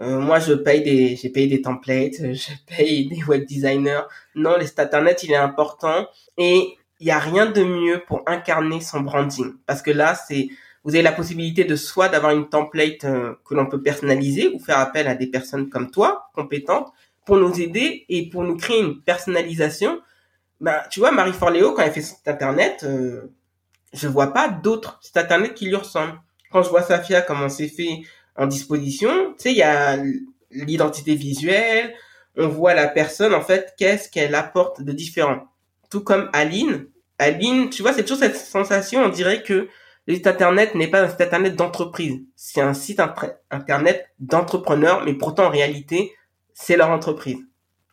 Euh, 0.00 0.18
moi, 0.18 0.40
je 0.40 0.52
paye 0.52 0.82
des, 0.82 1.14
j'ai 1.14 1.28
payé 1.28 1.46
des 1.46 1.62
templates, 1.62 2.14
je 2.20 2.50
paye 2.66 3.08
des 3.08 3.22
web 3.22 3.46
designers. 3.46 4.02
Non, 4.34 4.56
le 4.58 4.66
site 4.66 4.80
internet, 4.80 5.22
il 5.22 5.30
est 5.30 5.36
important 5.36 6.08
et 6.36 6.76
il 6.98 7.06
n'y 7.06 7.12
a 7.12 7.20
rien 7.20 7.46
de 7.46 7.62
mieux 7.62 8.02
pour 8.04 8.24
incarner 8.26 8.80
son 8.80 9.02
branding. 9.02 9.52
Parce 9.64 9.80
que 9.80 9.92
là, 9.92 10.16
c'est, 10.16 10.48
vous 10.82 10.96
avez 10.96 11.02
la 11.04 11.12
possibilité 11.12 11.62
de 11.62 11.76
soit 11.76 12.08
d'avoir 12.08 12.32
une 12.32 12.48
template 12.48 13.04
euh, 13.04 13.34
que 13.44 13.54
l'on 13.54 13.66
peut 13.66 13.80
personnaliser 13.80 14.48
ou 14.48 14.58
faire 14.58 14.80
appel 14.80 15.06
à 15.06 15.14
des 15.14 15.28
personnes 15.28 15.68
comme 15.68 15.92
toi, 15.92 16.30
compétentes, 16.34 16.92
pour 17.24 17.36
nous 17.36 17.60
aider 17.60 18.06
et 18.08 18.28
pour 18.28 18.42
nous 18.42 18.56
créer 18.56 18.80
une 18.80 19.00
personnalisation. 19.02 20.00
Ben, 20.60 20.82
tu 20.90 20.98
vois, 20.98 21.12
Marie 21.12 21.32
Forleo, 21.32 21.74
quand 21.74 21.82
elle 21.82 21.92
fait 21.92 22.02
site 22.02 22.26
internet, 22.26 22.80
euh, 22.82 23.30
je 23.92 24.08
vois 24.08 24.32
pas 24.32 24.48
d'autres 24.48 24.98
sites 25.00 25.16
internet 25.16 25.54
qui 25.54 25.66
lui 25.66 25.76
ressemblent. 25.76 26.20
Quand 26.50 26.62
je 26.62 26.68
vois 26.68 26.82
Safia 26.82 27.22
comment 27.22 27.48
c'est 27.48 27.68
fait 27.68 28.02
en 28.36 28.46
disposition, 28.46 29.34
tu 29.34 29.42
sais, 29.42 29.52
il 29.52 29.58
y 29.58 29.62
a 29.62 29.98
l'identité 30.50 31.14
visuelle, 31.14 31.94
on 32.36 32.48
voit 32.48 32.74
la 32.74 32.88
personne, 32.88 33.34
en 33.34 33.40
fait, 33.40 33.74
qu'est-ce 33.78 34.08
qu'elle 34.08 34.34
apporte 34.34 34.82
de 34.82 34.92
différent. 34.92 35.48
Tout 35.90 36.02
comme 36.02 36.28
Aline. 36.32 36.86
Aline, 37.18 37.70
tu 37.70 37.82
vois, 37.82 37.92
c'est 37.92 38.02
toujours 38.02 38.18
cette 38.18 38.36
sensation, 38.36 39.04
on 39.04 39.08
dirait 39.08 39.42
que 39.42 39.68
le 40.06 40.14
site 40.14 40.26
internet 40.26 40.74
n'est 40.74 40.88
pas 40.88 41.02
un 41.02 41.08
site 41.08 41.20
internet 41.20 41.56
d'entreprise. 41.56 42.20
C'est 42.36 42.60
un 42.60 42.74
site 42.74 43.00
internet 43.50 44.08
d'entrepreneur, 44.20 45.04
mais 45.04 45.14
pourtant, 45.14 45.46
en 45.46 45.50
réalité, 45.50 46.12
c'est 46.54 46.76
leur 46.76 46.90
entreprise. 46.90 47.38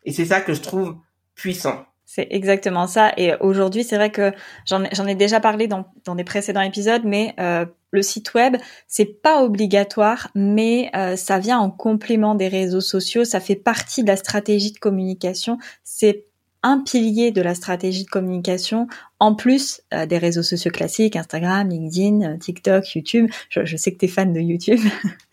Et 0.06 0.12
c'est 0.12 0.26
ça 0.26 0.42
que 0.42 0.54
je 0.54 0.62
trouve 0.62 0.98
puissant. 1.36 1.86
C'est 2.16 2.28
exactement 2.30 2.86
ça. 2.86 3.12
Et 3.18 3.34
aujourd'hui, 3.40 3.84
c'est 3.84 3.96
vrai 3.96 4.12
que 4.12 4.34
j'en 4.68 4.84
ai 4.84 5.16
déjà 5.16 5.40
parlé 5.40 5.66
dans, 5.68 5.88
dans 6.06 6.14
des 6.14 6.24
précédents 6.24 6.62
épisodes, 6.62 7.02
mais 7.04 7.34
euh, 7.40 7.66
le 7.90 8.04
site 8.04 8.36
web, 8.36 8.56
c'est 8.88 9.20
pas 9.24 9.42
obligatoire, 9.42 10.30
mais 10.36 10.92
euh, 10.96 11.16
ça 11.16 11.40
vient 11.40 11.58
en 11.58 11.72
complément 11.72 12.36
des 12.36 12.50
réseaux 12.50 12.82
sociaux. 12.82 13.26
Ça 13.26 13.40
fait 13.40 13.56
partie 13.56 14.04
de 14.04 14.10
la 14.10 14.16
stratégie 14.16 14.72
de 14.72 14.78
communication. 14.78 15.58
C'est 15.84 16.26
un 16.62 16.84
pilier 16.84 17.32
de 17.32 17.42
la 17.42 17.56
stratégie 17.56 18.04
de 18.04 18.10
communication, 18.12 18.86
en 19.20 19.34
plus 19.34 19.82
euh, 19.92 20.06
des 20.06 20.20
réseaux 20.20 20.44
sociaux 20.44 20.70
classiques, 20.70 21.16
Instagram, 21.16 21.68
LinkedIn, 21.68 22.38
TikTok, 22.38 22.94
YouTube. 22.94 23.28
Je, 23.50 23.66
je 23.66 23.76
sais 23.76 23.92
que 23.92 23.98
tu 23.98 24.06
es 24.06 24.08
fan 24.08 24.34
de 24.34 24.40
YouTube. 24.40 24.82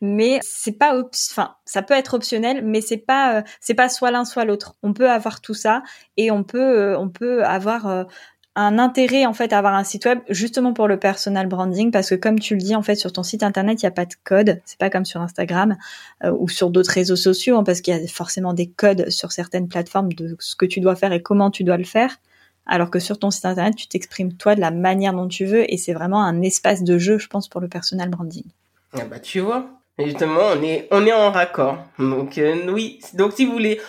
mais 0.00 0.38
c'est 0.42 0.72
pas 0.72 0.98
enfin 0.98 1.56
ça 1.64 1.82
peut 1.82 1.94
être 1.94 2.14
optionnel 2.14 2.62
mais 2.64 2.80
c'est 2.80 2.96
pas 2.96 3.38
euh, 3.38 3.42
c'est 3.60 3.74
pas 3.74 3.88
soit 3.88 4.10
l'un 4.10 4.24
soit 4.24 4.44
l'autre. 4.44 4.76
On 4.82 4.92
peut 4.92 5.10
avoir 5.10 5.40
tout 5.40 5.54
ça 5.54 5.82
et 6.16 6.30
on 6.30 6.44
peut 6.44 6.58
euh, 6.58 7.44
avoir 7.44 7.86
euh, 7.86 8.04
un 8.56 8.78
intérêt 8.78 9.26
en 9.26 9.32
fait 9.32 9.52
à 9.52 9.58
avoir 9.58 9.74
un 9.74 9.84
site 9.84 10.04
web 10.06 10.20
justement 10.28 10.72
pour 10.72 10.88
le 10.88 10.98
personal 10.98 11.46
branding 11.46 11.90
parce 11.90 12.10
que 12.10 12.14
comme 12.14 12.38
tu 12.38 12.54
le 12.54 12.60
dis 12.60 12.74
en 12.74 12.82
fait 12.82 12.96
sur 12.96 13.12
ton 13.12 13.22
site 13.22 13.42
internet 13.42 13.82
il 13.82 13.86
n'y 13.86 13.88
a 13.88 13.92
pas 13.92 14.06
de 14.06 14.14
code. 14.24 14.60
C'est 14.64 14.78
pas 14.78 14.90
comme 14.90 15.04
sur 15.04 15.20
Instagram 15.20 15.76
ou 16.24 16.48
sur 16.48 16.70
d'autres 16.70 16.92
réseaux 16.92 17.16
sociaux 17.16 17.56
hein, 17.58 17.64
parce 17.64 17.80
qu'il 17.80 17.96
y 17.96 17.96
a 17.96 18.06
forcément 18.08 18.52
des 18.52 18.68
codes 18.68 19.08
sur 19.10 19.32
certaines 19.32 19.68
plateformes 19.68 20.12
de 20.12 20.36
ce 20.40 20.56
que 20.56 20.66
tu 20.66 20.80
dois 20.80 20.96
faire 20.96 21.12
et 21.12 21.22
comment 21.22 21.50
tu 21.50 21.64
dois 21.64 21.76
le 21.76 21.84
faire. 21.84 22.16
Alors 22.66 22.90
que 22.90 22.98
sur 22.98 23.18
ton 23.18 23.30
site 23.30 23.44
internet 23.44 23.76
tu 23.76 23.86
t'exprimes 23.86 24.34
toi 24.34 24.56
de 24.56 24.60
la 24.60 24.72
manière 24.72 25.12
dont 25.12 25.28
tu 25.28 25.44
veux 25.44 25.72
et 25.72 25.76
c'est 25.76 25.94
vraiment 25.94 26.22
un 26.22 26.42
espace 26.42 26.82
de 26.82 26.98
jeu 26.98 27.18
je 27.18 27.28
pense 27.28 27.48
pour 27.48 27.60
le 27.60 27.68
personal 27.68 28.10
branding 28.10 28.44
ah 28.92 29.04
bah 29.04 29.20
tu 29.20 29.38
vois, 29.38 29.70
justement 29.98 30.40
on 30.52 30.62
est 30.62 30.88
on 30.90 31.06
est 31.06 31.12
en 31.12 31.30
raccord. 31.30 31.78
Donc 31.98 32.38
euh, 32.38 32.68
oui, 32.72 33.00
donc 33.14 33.32
si 33.32 33.46
vous 33.46 33.52
voulez 33.52 33.80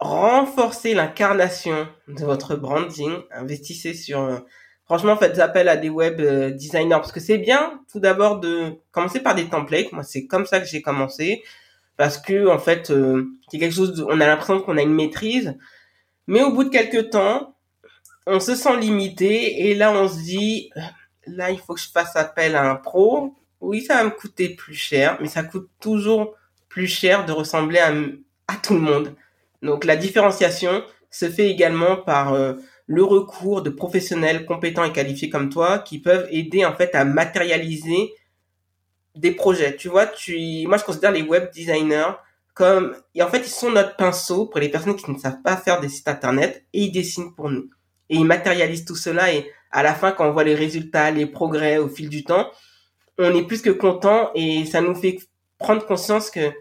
renforcer 0.00 0.92
l'incarnation 0.92 1.86
de 2.08 2.24
votre 2.24 2.56
branding, 2.56 3.12
investissez 3.30 3.94
sur 3.94 4.20
euh, 4.22 4.38
franchement 4.86 5.16
faites 5.16 5.38
appel 5.38 5.68
à 5.68 5.76
des 5.76 5.88
web 5.88 6.20
euh, 6.20 6.50
designers. 6.50 6.96
Parce 6.96 7.12
que 7.12 7.20
c'est 7.20 7.38
bien 7.38 7.80
tout 7.92 8.00
d'abord 8.00 8.40
de 8.40 8.72
commencer 8.90 9.20
par 9.20 9.36
des 9.36 9.48
templates. 9.48 9.92
Moi 9.92 10.02
c'est 10.02 10.26
comme 10.26 10.46
ça 10.46 10.58
que 10.58 10.66
j'ai 10.66 10.82
commencé. 10.82 11.44
Parce 11.96 12.18
que 12.18 12.48
en 12.48 12.58
fait 12.58 12.92
c'est 13.50 13.58
quelque 13.58 13.74
chose 13.74 14.04
on 14.08 14.20
a 14.20 14.26
l'impression 14.26 14.60
qu'on 14.60 14.78
a 14.78 14.82
une 14.82 14.94
maîtrise. 14.94 15.56
Mais 16.26 16.42
au 16.42 16.50
bout 16.50 16.64
de 16.64 16.70
quelques 16.70 17.10
temps 17.10 17.56
on 18.26 18.40
se 18.40 18.56
sent 18.56 18.76
limité. 18.78 19.68
Et 19.68 19.76
là 19.76 19.92
on 19.92 20.08
se 20.08 20.16
dit 20.16 20.70
là 21.26 21.52
il 21.52 21.60
faut 21.60 21.74
que 21.74 21.80
je 21.80 21.90
fasse 21.90 22.16
appel 22.16 22.56
à 22.56 22.68
un 22.68 22.74
pro 22.74 23.36
oui, 23.60 23.82
ça 23.82 23.96
va 23.96 24.04
me 24.04 24.10
coûter 24.10 24.50
plus 24.50 24.74
cher, 24.74 25.18
mais 25.20 25.28
ça 25.28 25.42
coûte 25.42 25.68
toujours 25.80 26.34
plus 26.68 26.86
cher 26.86 27.26
de 27.26 27.32
ressembler 27.32 27.78
à, 27.78 28.56
tout 28.62 28.74
le 28.74 28.80
monde. 28.80 29.14
Donc 29.62 29.84
la 29.84 29.96
différenciation 29.96 30.82
se 31.10 31.28
fait 31.28 31.50
également 31.50 31.96
par 31.96 32.32
euh, 32.32 32.54
le 32.86 33.04
recours 33.04 33.62
de 33.62 33.70
professionnels 33.70 34.46
compétents 34.46 34.84
et 34.84 34.92
qualifiés 34.92 35.28
comme 35.28 35.50
toi 35.50 35.78
qui 35.78 35.98
peuvent 35.98 36.26
aider 36.30 36.64
en 36.64 36.74
fait 36.74 36.94
à 36.94 37.04
matérialiser 37.04 38.12
des 39.14 39.32
projets. 39.32 39.76
Tu 39.76 39.88
vois, 39.88 40.06
tu 40.06 40.66
moi 40.66 40.78
je 40.78 40.84
considère 40.84 41.12
les 41.12 41.22
web 41.22 41.50
designers 41.52 42.12
comme 42.54 42.96
et 43.14 43.22
en 43.22 43.28
fait 43.28 43.40
ils 43.40 43.50
sont 43.50 43.70
notre 43.70 43.96
pinceau 43.96 44.46
pour 44.46 44.60
les 44.60 44.68
personnes 44.68 44.96
qui 44.96 45.10
ne 45.10 45.18
savent 45.18 45.42
pas 45.42 45.56
faire 45.56 45.80
des 45.80 45.88
sites 45.88 46.08
internet 46.08 46.64
et 46.72 46.84
ils 46.84 46.92
dessinent 46.92 47.34
pour 47.34 47.50
nous. 47.50 47.68
Et 48.08 48.16
ils 48.16 48.24
matérialisent 48.24 48.84
tout 48.84 48.96
cela 48.96 49.32
et 49.32 49.50
à 49.70 49.82
la 49.82 49.94
fin 49.94 50.12
quand 50.12 50.28
on 50.28 50.32
voit 50.32 50.44
les 50.44 50.54
résultats, 50.54 51.10
les 51.10 51.26
progrès 51.26 51.78
au 51.78 51.88
fil 51.88 52.08
du 52.08 52.24
temps, 52.24 52.50
on 53.22 53.36
est 53.36 53.46
plus 53.46 53.62
que 53.62 53.70
content 53.70 54.30
et 54.34 54.64
ça 54.66 54.80
nous 54.80 54.94
fait 54.94 55.18
prendre 55.58 55.84
conscience 55.86 56.30
que 56.30 56.52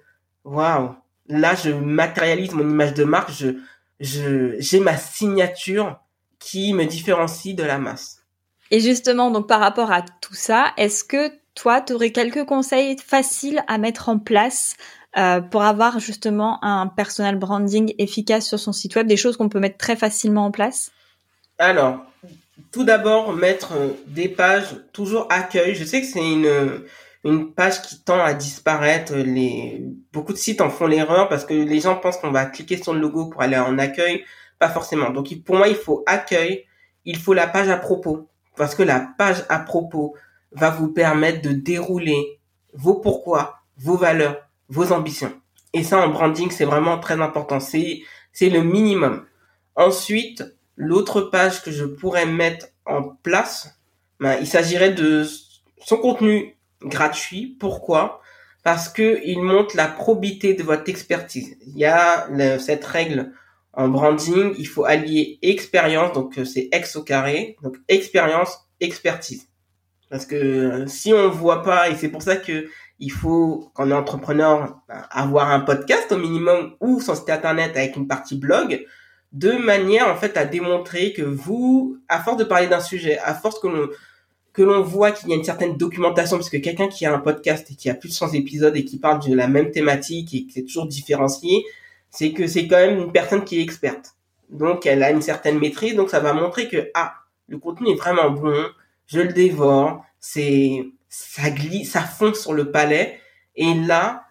waouh, 0.43 0.95
là 1.27 1.55
je 1.55 1.69
matérialise 1.71 2.53
mon 2.53 2.67
image 2.67 2.93
de 2.93 3.03
marque, 3.03 3.31
je 3.31 3.55
je 3.99 4.55
j'ai 4.59 4.79
ma 4.79 4.97
signature 4.97 5.99
qui 6.39 6.73
me 6.73 6.85
différencie 6.85 7.55
de 7.55 7.63
la 7.63 7.77
masse. 7.77 8.23
Et 8.71 8.79
justement, 8.79 9.31
donc 9.31 9.47
par 9.47 9.59
rapport 9.59 9.91
à 9.91 10.01
tout 10.01 10.35
ça, 10.35 10.73
est-ce 10.77 11.03
que 11.03 11.31
toi, 11.55 11.81
tu 11.81 11.93
aurais 11.93 12.11
quelques 12.11 12.45
conseils 12.45 12.95
faciles 12.97 13.63
à 13.67 13.77
mettre 13.77 14.07
en 14.09 14.17
place 14.17 14.75
euh, 15.17 15.41
pour 15.41 15.63
avoir 15.63 15.99
justement 15.99 16.63
un 16.63 16.87
personal 16.87 17.35
branding 17.35 17.93
efficace 17.97 18.47
sur 18.47 18.59
son 18.59 18.71
site 18.71 18.95
web, 18.95 19.07
des 19.07 19.17
choses 19.17 19.35
qu'on 19.35 19.49
peut 19.49 19.59
mettre 19.59 19.77
très 19.77 19.95
facilement 19.95 20.45
en 20.45 20.51
place? 20.51 20.91
Alors, 21.57 22.05
tout 22.71 22.83
d'abord 22.83 23.33
mettre 23.33 23.73
euh, 23.73 23.89
des 24.07 24.29
pages 24.29 24.75
toujours 24.93 25.27
accueil. 25.29 25.75
Je 25.75 25.83
sais 25.83 26.01
que 26.01 26.07
c'est 26.07 26.19
une 26.19 26.83
une 27.23 27.53
page 27.53 27.81
qui 27.81 28.01
tend 28.01 28.19
à 28.19 28.33
disparaître. 28.33 29.15
Les 29.15 29.83
beaucoup 30.13 30.33
de 30.33 30.37
sites 30.37 30.61
en 30.61 30.69
font 30.69 30.87
l'erreur 30.87 31.29
parce 31.29 31.45
que 31.45 31.53
les 31.53 31.79
gens 31.79 31.95
pensent 31.95 32.17
qu'on 32.17 32.31
va 32.31 32.45
cliquer 32.45 32.81
sur 32.81 32.93
le 32.93 32.99
logo 32.99 33.27
pour 33.27 33.41
aller 33.41 33.57
en 33.57 33.77
accueil, 33.77 34.23
pas 34.57 34.69
forcément. 34.69 35.09
Donc 35.09 35.33
pour 35.43 35.55
moi, 35.55 35.67
il 35.67 35.75
faut 35.75 36.03
accueil, 36.05 36.65
il 37.05 37.17
faut 37.17 37.33
la 37.33 37.47
page 37.47 37.69
à 37.69 37.77
propos 37.77 38.29
parce 38.55 38.75
que 38.75 38.83
la 38.83 38.99
page 39.17 39.43
à 39.49 39.59
propos 39.59 40.15
va 40.51 40.69
vous 40.69 40.89
permettre 40.89 41.41
de 41.41 41.51
dérouler 41.51 42.39
vos 42.73 42.95
pourquoi, 42.95 43.59
vos 43.77 43.97
valeurs, 43.97 44.37
vos 44.67 44.91
ambitions. 44.91 45.33
Et 45.73 45.83
ça 45.83 45.99
en 45.99 46.09
branding, 46.09 46.49
c'est 46.51 46.65
vraiment 46.65 46.99
très 46.99 47.21
important. 47.21 47.59
C'est 47.59 48.01
c'est 48.31 48.49
le 48.49 48.63
minimum. 48.63 49.25
Ensuite, 49.75 50.43
L'autre 50.81 51.19
page 51.19 51.61
que 51.61 51.71
je 51.71 51.83
pourrais 51.83 52.25
mettre 52.25 52.67
en 52.85 53.03
place, 53.03 53.77
ben, 54.21 54.37
il 54.39 54.47
s'agirait 54.47 54.93
de 54.93 55.25
son 55.83 55.97
contenu 55.97 56.57
gratuit. 56.81 57.57
Pourquoi? 57.59 58.21
Parce 58.63 58.87
que 58.87 59.19
il 59.25 59.41
montre 59.41 59.75
la 59.75 59.89
probité 59.89 60.53
de 60.53 60.63
votre 60.63 60.89
expertise. 60.89 61.57
Il 61.67 61.77
y 61.77 61.83
a 61.83 62.29
cette 62.59 62.85
règle 62.85 63.33
en 63.73 63.89
branding, 63.89 64.55
il 64.57 64.67
faut 64.67 64.85
allier 64.85 65.37
expérience, 65.41 66.13
donc 66.13 66.37
euh, 66.37 66.45
c'est 66.45 66.69
ex 66.71 66.95
au 66.95 67.03
carré, 67.03 67.57
donc 67.61 67.75
expérience, 67.89 68.69
expertise. 68.79 69.49
Parce 70.09 70.25
que 70.25 70.35
euh, 70.35 70.87
si 70.87 71.13
on 71.13 71.29
voit 71.29 71.61
pas, 71.61 71.89
et 71.89 71.95
c'est 71.97 72.09
pour 72.09 72.21
ça 72.21 72.37
que 72.37 72.67
il 72.99 73.11
faut, 73.11 73.69
quand 73.73 73.85
on 73.85 73.91
est 73.91 73.93
entrepreneur, 73.93 74.79
ben, 74.87 75.05
avoir 75.11 75.51
un 75.51 75.59
podcast 75.59 76.09
au 76.13 76.17
minimum 76.17 76.75
ou 76.79 77.01
son 77.01 77.15
site 77.15 77.29
internet 77.29 77.75
avec 77.75 77.97
une 77.97 78.07
partie 78.07 78.37
blog, 78.37 78.85
de 79.31 79.51
manière 79.51 80.07
en 80.07 80.15
fait 80.15 80.37
à 80.37 80.45
démontrer 80.45 81.13
que 81.13 81.21
vous, 81.21 81.97
à 82.07 82.19
force 82.19 82.37
de 82.37 82.43
parler 82.43 82.67
d'un 82.67 82.79
sujet, 82.79 83.17
à 83.19 83.33
force 83.33 83.59
que 83.59 83.67
l'on 83.67 83.89
que 84.51 84.63
l'on 84.63 84.81
voit 84.81 85.11
qu'il 85.11 85.29
y 85.29 85.33
a 85.33 85.35
une 85.35 85.43
certaine 85.43 85.77
documentation, 85.77 86.37
parce 86.37 86.49
que 86.49 86.57
quelqu'un 86.57 86.87
qui 86.87 87.05
a 87.05 87.13
un 87.13 87.19
podcast 87.19 87.69
et 87.71 87.75
qui 87.75 87.89
a 87.89 87.93
plus 87.93 88.09
de 88.09 88.13
100 88.13 88.33
épisodes 88.33 88.75
et 88.75 88.83
qui 88.83 88.97
parle 88.97 89.23
de 89.25 89.33
la 89.33 89.47
même 89.47 89.71
thématique 89.71 90.33
et 90.33 90.47
qui 90.47 90.59
est 90.59 90.63
toujours 90.63 90.87
différencié, 90.87 91.63
c'est 92.09 92.33
que 92.33 92.47
c'est 92.47 92.67
quand 92.67 92.77
même 92.77 92.97
une 92.99 93.11
personne 93.11 93.43
qui 93.43 93.59
est 93.59 93.61
experte. 93.61 94.15
Donc 94.49 94.85
elle 94.85 95.03
a 95.03 95.11
une 95.11 95.21
certaine 95.21 95.59
maîtrise, 95.59 95.95
donc 95.95 96.09
ça 96.09 96.19
va 96.19 96.33
montrer 96.33 96.67
que 96.67 96.89
ah, 96.95 97.13
le 97.47 97.59
contenu 97.59 97.91
est 97.91 97.95
vraiment 97.95 98.31
bon, 98.31 98.65
je 99.05 99.21
le 99.21 99.31
dévore, 99.31 100.03
c'est 100.19 100.85
ça 101.07 101.49
glisse, 101.51 101.91
ça 101.91 102.01
fond 102.01 102.33
sur 102.33 102.53
le 102.53 102.71
palais 102.71 103.19
et 103.55 103.73
là, 103.73 104.25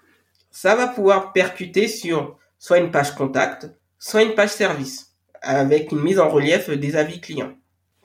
ça 0.51 0.75
va 0.75 0.89
pouvoir 0.89 1.33
percuter 1.33 1.87
sur 1.87 2.37
soit 2.59 2.79
une 2.79 2.91
page 2.91 3.15
contact, 3.15 3.71
soit 3.99 4.23
une 4.23 4.35
page 4.35 4.51
service 4.51 5.15
avec 5.41 5.93
une 5.93 6.01
mise 6.01 6.19
en 6.19 6.29
relief 6.29 6.71
des 6.71 6.97
avis 6.97 7.21
clients 7.21 7.53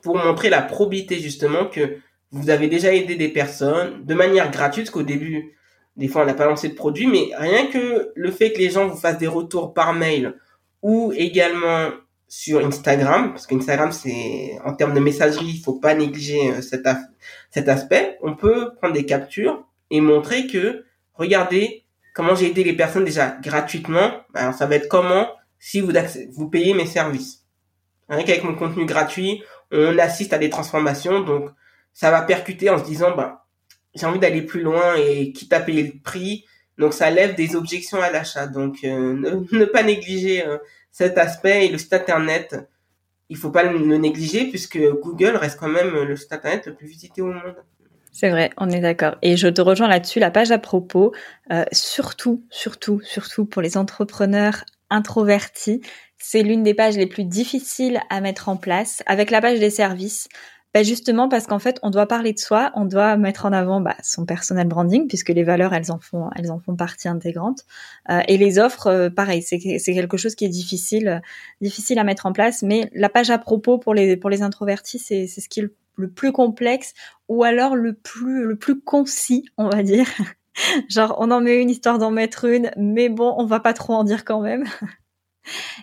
pour 0.02 0.16
montrer 0.16 0.50
la 0.50 0.62
probité 0.62 1.18
justement 1.18 1.66
que 1.66 1.98
vous 2.30 2.50
avez 2.50 2.68
déjà 2.68 2.92
aidé 2.92 3.16
des 3.16 3.28
personnes 3.28 4.04
de 4.04 4.14
manière 4.14 4.50
gratuite, 4.50 4.90
qu'au 4.90 5.02
début, 5.02 5.56
des 5.96 6.08
fois 6.08 6.22
on 6.22 6.26
n'a 6.26 6.34
pas 6.34 6.46
lancé 6.46 6.68
de 6.68 6.74
produit, 6.74 7.06
mais 7.06 7.30
rien 7.36 7.66
que 7.66 8.12
le 8.14 8.30
fait 8.30 8.52
que 8.52 8.58
les 8.58 8.70
gens 8.70 8.86
vous 8.86 8.96
fassent 8.96 9.18
des 9.18 9.28
retours 9.28 9.72
par 9.72 9.94
mail 9.94 10.34
ou 10.82 11.12
également 11.16 11.90
sur 12.28 12.64
Instagram, 12.66 13.30
parce 13.30 13.46
qu'Instagram 13.46 13.92
c'est 13.92 14.58
en 14.64 14.74
termes 14.74 14.94
de 14.94 15.00
messagerie, 15.00 15.46
il 15.46 15.62
faut 15.62 15.78
pas 15.78 15.94
négliger 15.94 16.50
euh, 16.50 16.60
cet, 16.60 16.86
cet 17.50 17.68
aspect. 17.68 18.18
On 18.22 18.34
peut 18.34 18.74
prendre 18.80 18.94
des 18.94 19.06
captures 19.06 19.64
et 19.90 20.00
montrer 20.00 20.46
que 20.46 20.84
regardez 21.14 21.84
comment 22.12 22.34
j'ai 22.34 22.46
aidé 22.46 22.64
les 22.64 22.72
personnes 22.72 23.04
déjà 23.04 23.36
gratuitement. 23.42 24.10
Alors 24.34 24.54
ça 24.54 24.66
va 24.66 24.74
être 24.74 24.88
comment 24.88 25.28
si 25.64 25.80
vous, 25.80 26.50
payez 26.50 26.74
mes 26.74 26.84
services. 26.84 27.46
Rien 28.10 28.22
qu'avec 28.22 28.44
mon 28.44 28.54
contenu 28.54 28.84
gratuit, 28.84 29.42
on 29.72 29.96
assiste 29.96 30.34
à 30.34 30.38
des 30.38 30.50
transformations, 30.50 31.20
donc 31.20 31.48
ça 31.94 32.10
va 32.10 32.20
percuter 32.20 32.68
en 32.68 32.78
se 32.78 32.84
disant, 32.84 33.16
bah, 33.16 33.46
j'ai 33.94 34.04
envie 34.04 34.18
d'aller 34.18 34.42
plus 34.42 34.60
loin 34.60 34.94
et 34.96 35.32
quitte 35.32 35.54
à 35.54 35.60
payer 35.60 35.82
le 35.84 35.98
prix, 36.02 36.44
donc 36.76 36.92
ça 36.92 37.08
lève 37.08 37.34
des 37.34 37.56
objections 37.56 38.02
à 38.02 38.10
l'achat. 38.10 38.46
Donc 38.46 38.84
euh, 38.84 39.46
ne, 39.52 39.64
pas 39.72 39.82
négliger 39.82 40.46
euh, 40.46 40.58
cet 40.92 41.16
aspect 41.16 41.64
et 41.64 41.70
le 41.70 41.78
site 41.78 41.94
internet, 41.94 42.54
il 43.30 43.38
faut 43.38 43.50
pas 43.50 43.62
le, 43.62 43.78
négliger 43.96 44.50
puisque 44.50 44.78
Google 44.78 45.34
reste 45.36 45.58
quand 45.58 45.68
même 45.68 45.94
le 45.94 46.14
site 46.14 46.34
internet 46.34 46.66
le 46.66 46.74
plus 46.74 46.88
visité 46.88 47.22
au 47.22 47.28
monde. 47.28 47.56
C'est 48.12 48.28
vrai, 48.28 48.50
on 48.58 48.68
est 48.68 48.80
d'accord. 48.80 49.16
Et 49.22 49.38
je 49.38 49.48
te 49.48 49.62
rejoins 49.62 49.88
là-dessus, 49.88 50.20
la 50.20 50.30
page 50.30 50.52
à 50.52 50.58
propos, 50.58 51.12
euh, 51.50 51.64
surtout, 51.72 52.44
surtout, 52.50 53.00
surtout 53.00 53.46
pour 53.46 53.62
les 53.62 53.78
entrepreneurs 53.78 54.64
introverti. 54.94 55.82
C'est 56.18 56.42
l'une 56.42 56.62
des 56.62 56.74
pages 56.74 56.96
les 56.96 57.06
plus 57.06 57.24
difficiles 57.24 58.00
à 58.08 58.20
mettre 58.20 58.48
en 58.48 58.56
place. 58.56 59.02
Avec 59.06 59.30
la 59.30 59.40
page 59.40 59.60
des 59.60 59.70
services, 59.70 60.28
bah 60.72 60.82
justement 60.82 61.28
parce 61.28 61.46
qu'en 61.46 61.60
fait, 61.60 61.78
on 61.82 61.90
doit 61.90 62.06
parler 62.06 62.32
de 62.32 62.38
soi, 62.38 62.72
on 62.74 62.84
doit 62.84 63.16
mettre 63.16 63.46
en 63.46 63.52
avant 63.52 63.80
bah, 63.80 63.94
son 64.02 64.26
personal 64.26 64.66
branding 64.66 65.06
puisque 65.06 65.28
les 65.28 65.44
valeurs, 65.44 65.72
elles 65.72 65.92
en 65.92 66.00
font, 66.00 66.30
elles 66.34 66.50
en 66.50 66.58
font 66.58 66.74
partie 66.74 67.08
intégrante. 67.08 67.64
Euh, 68.10 68.20
et 68.26 68.36
les 68.38 68.58
offres, 68.58 68.88
euh, 68.88 69.10
pareil, 69.10 69.42
c'est 69.42 69.58
quelque 69.58 70.16
chose 70.16 70.34
qui 70.34 70.44
est 70.44 70.48
difficile, 70.48 71.22
difficile 71.60 71.98
à 72.00 72.04
mettre 72.04 72.26
en 72.26 72.32
place. 72.32 72.62
Mais 72.62 72.90
la 72.92 73.08
page 73.08 73.30
à 73.30 73.38
propos 73.38 73.78
pour 73.78 73.94
les 73.94 74.16
pour 74.16 74.30
les 74.30 74.42
introvertis, 74.42 74.98
c'est 74.98 75.26
c'est 75.28 75.40
ce 75.40 75.48
qui 75.48 75.60
est 75.60 75.68
le, 75.96 76.08
plus 76.08 76.32
complexe 76.32 76.94
ou 77.28 77.44
alors 77.44 77.76
le 77.76 77.92
plus 77.92 78.44
le 78.44 78.56
plus 78.56 78.80
concis, 78.80 79.44
on 79.58 79.68
va 79.68 79.82
dire. 79.84 80.06
Genre, 80.88 81.14
on 81.18 81.30
en 81.30 81.40
met 81.40 81.60
une 81.60 81.70
histoire 81.70 81.98
d'en 81.98 82.10
mettre 82.10 82.44
une, 82.44 82.70
mais 82.76 83.08
bon, 83.08 83.34
on 83.38 83.46
va 83.46 83.60
pas 83.60 83.72
trop 83.72 83.94
en 83.94 84.04
dire 84.04 84.24
quand 84.24 84.40
même. 84.40 84.64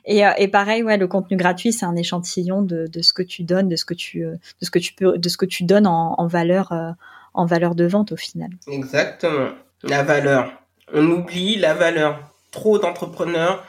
Et, 0.05 0.25
euh, 0.25 0.31
et, 0.37 0.47
pareil, 0.47 0.83
ouais, 0.83 0.97
le 0.97 1.07
contenu 1.07 1.37
gratuit, 1.37 1.71
c'est 1.71 1.85
un 1.85 1.95
échantillon 1.95 2.61
de, 2.61 2.87
de, 2.87 3.01
ce 3.01 3.13
que 3.13 3.21
tu 3.21 3.43
donnes, 3.43 3.69
de 3.69 3.75
ce 3.75 3.85
que 3.85 3.93
tu, 3.93 4.25
euh, 4.25 4.31
de 4.33 4.65
ce 4.65 4.71
que 4.71 4.79
tu 4.79 4.93
peux, 4.93 5.17
de 5.17 5.29
ce 5.29 5.37
que 5.37 5.45
tu 5.45 5.63
donnes 5.63 5.87
en, 5.87 6.15
en 6.17 6.27
valeur, 6.27 6.71
euh, 6.71 6.91
en 7.33 7.45
valeur 7.45 7.75
de 7.75 7.85
vente 7.85 8.11
au 8.11 8.17
final. 8.17 8.49
Exactement, 8.67 9.49
la 9.83 10.03
valeur. 10.03 10.51
On 10.93 11.05
oublie 11.09 11.57
la 11.57 11.73
valeur. 11.73 12.31
Trop 12.51 12.79
d'entrepreneurs 12.79 13.63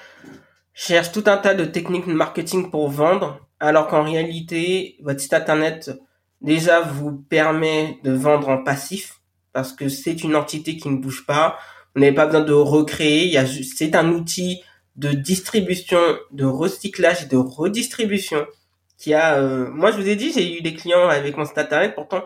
cherchent 0.75 1.13
tout 1.13 1.25
un 1.27 1.37
tas 1.37 1.55
de 1.55 1.65
techniques 1.65 2.09
de 2.09 2.15
marketing 2.15 2.71
pour 2.71 2.89
vendre, 2.89 3.39
alors 3.61 3.87
qu'en 3.87 4.03
réalité, 4.03 4.97
votre 5.03 5.21
site 5.21 5.35
internet 5.35 5.93
déjà 6.41 6.81
vous 6.81 7.13
permet 7.13 7.99
de 8.03 8.13
vendre 8.13 8.49
en 8.49 8.65
passif 8.65 9.21
parce 9.53 9.73
que 9.73 9.89
c'est 9.89 10.23
une 10.23 10.37
entité 10.37 10.77
qui 10.77 10.89
ne 10.89 10.97
bouge 10.97 11.27
pas. 11.27 11.59
Vous 11.95 12.01
n'avez 12.01 12.15
pas 12.15 12.27
besoin 12.27 12.43
de 12.43 12.53
recréer. 12.53 13.27
Il 13.27 13.33
y 13.33 13.39
a, 13.39 13.47
c'est 13.47 13.95
un 13.95 14.09
outil 14.11 14.63
de 14.97 15.13
distribution, 15.13 16.01
de 16.31 16.45
recyclage 16.45 17.23
et 17.25 17.27
de 17.27 17.37
redistribution 17.37 18.47
qui 19.03 19.15
a 19.15 19.35
euh, 19.35 19.69
moi 19.71 19.91
je 19.91 19.97
vous 19.97 20.09
ai 20.09 20.15
dit 20.15 20.33
j'ai 20.33 20.59
eu 20.59 20.63
des 20.63 20.75
clients 20.75 21.09
avec 21.09 21.37
mon 21.37 21.45
site 21.45 21.59
internet 21.59 21.95
pourtant 21.95 22.23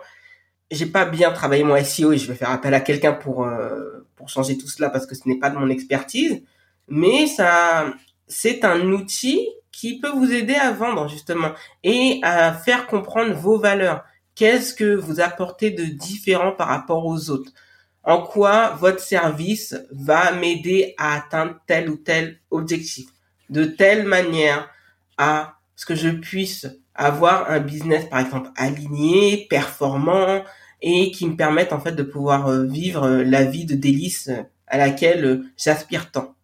j'ai 0.71 0.85
pas 0.85 1.07
bien 1.07 1.31
travaillé 1.33 1.65
mon 1.65 1.83
SEO 1.83 2.13
et 2.13 2.19
je 2.19 2.27
vais 2.27 2.35
faire 2.35 2.51
appel 2.51 2.75
à 2.75 2.81
quelqu'un 2.81 3.15
pour 3.15 3.47
euh, 3.47 4.07
pour 4.15 4.29
changer 4.29 4.59
tout 4.59 4.69
cela 4.69 4.91
parce 4.91 5.07
que 5.07 5.15
ce 5.15 5.27
n'est 5.27 5.39
pas 5.39 5.49
de 5.49 5.57
mon 5.57 5.71
expertise 5.71 6.43
mais 6.89 7.27
ça 7.27 7.87
c'est 8.27 8.63
un 8.65 8.83
outil 8.93 9.49
qui 9.73 10.01
peut 10.01 10.11
vous 10.11 10.31
aider 10.31 10.55
à 10.55 10.71
vendre 10.73 11.09
justement 11.09 11.53
et 11.83 12.21
à 12.23 12.53
faire 12.53 12.87
comprendre 12.87 13.33
vos 13.33 13.59
valeurs 13.59 14.05
qu'est-ce 14.37 14.73
que 14.73 14.95
vous 14.95 15.21
apportez 15.21 15.71
de 15.73 15.85
différent 15.85 16.53
par 16.53 16.69
rapport 16.69 17.05
aux 17.05 17.31
autres? 17.31 17.51
En 18.05 18.23
quoi 18.23 18.71
votre 18.79 19.01
service 19.01 19.75
va 19.91 20.31
m'aider 20.31 20.95
à 20.97 21.17
atteindre 21.17 21.57
tel 21.67 21.91
ou 21.91 21.97
tel 21.97 22.39
objectif, 22.53 23.09
de 23.51 23.65
telle 23.65 24.07
manière 24.07 24.71
à 25.19 25.57
ce 25.75 25.85
que 25.87 25.97
je 25.97 26.11
puisse 26.11 26.69
avoir 26.95 27.51
un 27.51 27.59
business, 27.59 28.05
par 28.05 28.21
exemple, 28.21 28.51
aligné, 28.57 29.49
performant 29.51 30.45
et 30.83 31.11
qui 31.11 31.27
me 31.27 31.37
permette 31.37 31.73
en 31.73 31.81
fait 31.81 31.93
de 31.93 32.03
pouvoir 32.05 32.47
euh, 32.47 32.65
vivre 32.65 33.05
euh, 33.05 33.25
la 33.25 33.45
vie 33.45 33.65
de 33.65 33.75
délice 33.75 34.31
à 34.69 34.79
laquelle 34.79 35.25
euh, 35.25 35.45
j'aspire 35.57 36.13
tant. 36.13 36.36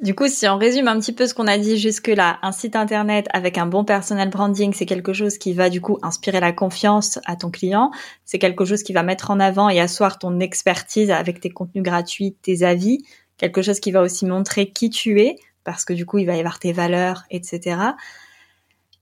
Du 0.00 0.14
coup, 0.14 0.28
si 0.28 0.46
on 0.46 0.58
résume 0.58 0.86
un 0.86 1.00
petit 1.00 1.12
peu 1.12 1.26
ce 1.26 1.34
qu'on 1.34 1.48
a 1.48 1.58
dit 1.58 1.76
jusque-là, 1.76 2.38
un 2.42 2.52
site 2.52 2.76
internet 2.76 3.26
avec 3.32 3.58
un 3.58 3.66
bon 3.66 3.84
personal 3.84 4.30
branding, 4.30 4.72
c'est 4.72 4.86
quelque 4.86 5.12
chose 5.12 5.38
qui 5.38 5.54
va 5.54 5.70
du 5.70 5.80
coup 5.80 5.98
inspirer 6.02 6.38
la 6.38 6.52
confiance 6.52 7.18
à 7.26 7.34
ton 7.34 7.50
client. 7.50 7.90
C'est 8.24 8.38
quelque 8.38 8.64
chose 8.64 8.84
qui 8.84 8.92
va 8.92 9.02
mettre 9.02 9.32
en 9.32 9.40
avant 9.40 9.68
et 9.68 9.80
asseoir 9.80 10.20
ton 10.20 10.38
expertise 10.38 11.10
avec 11.10 11.40
tes 11.40 11.50
contenus 11.50 11.82
gratuits, 11.82 12.36
tes 12.42 12.62
avis. 12.62 12.98
Quelque 13.38 13.60
chose 13.60 13.80
qui 13.80 13.90
va 13.90 14.00
aussi 14.00 14.24
montrer 14.24 14.70
qui 14.70 14.88
tu 14.88 15.20
es, 15.20 15.36
parce 15.64 15.84
que 15.84 15.92
du 15.92 16.06
coup, 16.06 16.18
il 16.18 16.26
va 16.26 16.36
y 16.36 16.38
avoir 16.38 16.60
tes 16.60 16.72
valeurs, 16.72 17.24
etc. 17.32 17.80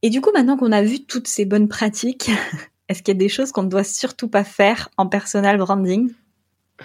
Et 0.00 0.08
du 0.08 0.22
coup, 0.22 0.30
maintenant 0.32 0.56
qu'on 0.56 0.72
a 0.72 0.82
vu 0.82 1.04
toutes 1.04 1.28
ces 1.28 1.44
bonnes 1.44 1.68
pratiques, 1.68 2.30
est-ce 2.88 3.02
qu'il 3.02 3.12
y 3.12 3.18
a 3.18 3.20
des 3.20 3.28
choses 3.28 3.52
qu'on 3.52 3.64
ne 3.64 3.68
doit 3.68 3.84
surtout 3.84 4.28
pas 4.28 4.44
faire 4.44 4.88
en 4.96 5.08
personal 5.08 5.58
branding? 5.58 6.10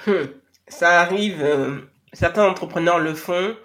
Hum, 0.05 0.27
Ça 0.67 0.99
arrive, 0.99 1.41
euh, 1.41 1.77
certains 2.11 2.45
entrepreneurs 2.45 2.99
le 2.99 3.13
font 3.13 3.55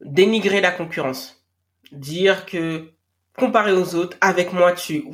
dénigrer 0.00 0.60
la 0.60 0.70
concurrence. 0.70 1.44
Dire 1.92 2.46
que 2.46 2.90
comparé 3.36 3.72
aux 3.72 3.94
autres, 3.94 4.16
avec 4.20 4.52
moi 4.52 4.72
tu 4.72 5.04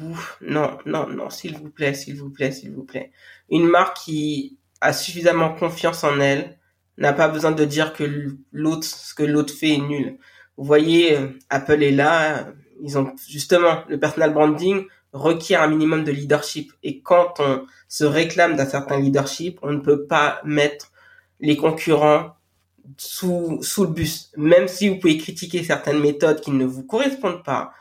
non, 0.40 0.78
non, 0.86 1.06
non, 1.08 1.30
s'il 1.30 1.56
vous 1.56 1.70
plaît, 1.70 1.94
s'il 1.94 2.16
vous 2.16 2.30
plaît, 2.30 2.52
s'il 2.52 2.72
vous 2.72 2.84
plaît. 2.84 3.12
Une 3.50 3.66
marque 3.66 3.96
qui 3.98 4.58
a 4.80 4.92
suffisamment 4.92 5.54
confiance 5.54 6.04
en 6.04 6.20
elle 6.20 6.58
n'a 6.98 7.12
pas 7.12 7.28
besoin 7.28 7.52
de 7.52 7.64
dire 7.64 7.92
que 7.92 8.04
l'autre, 8.52 8.84
ce 8.84 9.14
que 9.14 9.22
l'autre 9.22 9.54
fait 9.54 9.74
est 9.74 9.78
nul. 9.78 10.18
Vous 10.56 10.64
voyez, 10.64 11.16
euh, 11.16 11.28
Apple 11.48 11.82
est 11.82 11.92
là, 11.92 12.48
ils 12.82 12.98
ont 12.98 13.14
justement 13.28 13.84
le 13.88 13.98
personal 13.98 14.32
branding 14.32 14.84
requiert 15.12 15.62
un 15.62 15.68
minimum 15.68 16.04
de 16.04 16.12
leadership 16.12 16.72
et 16.82 17.00
quand 17.00 17.40
on 17.40 17.66
se 17.88 18.04
réclame 18.04 18.56
d'un 18.56 18.66
certain 18.66 19.00
leadership, 19.00 19.58
on 19.62 19.72
ne 19.72 19.80
peut 19.80 20.06
pas 20.06 20.40
mettre 20.44 20.92
les 21.40 21.56
concurrents 21.56 22.36
sous, 22.96 23.62
sous 23.62 23.84
le 23.84 23.90
bus. 23.90 24.30
Même 24.36 24.68
si 24.68 24.88
vous 24.88 24.98
pouvez 24.98 25.18
critiquer 25.18 25.62
certaines 25.64 26.00
méthodes 26.00 26.40
qui 26.40 26.50
ne 26.50 26.64
vous 26.64 26.84
correspondent 26.84 27.44
pas, 27.44 27.72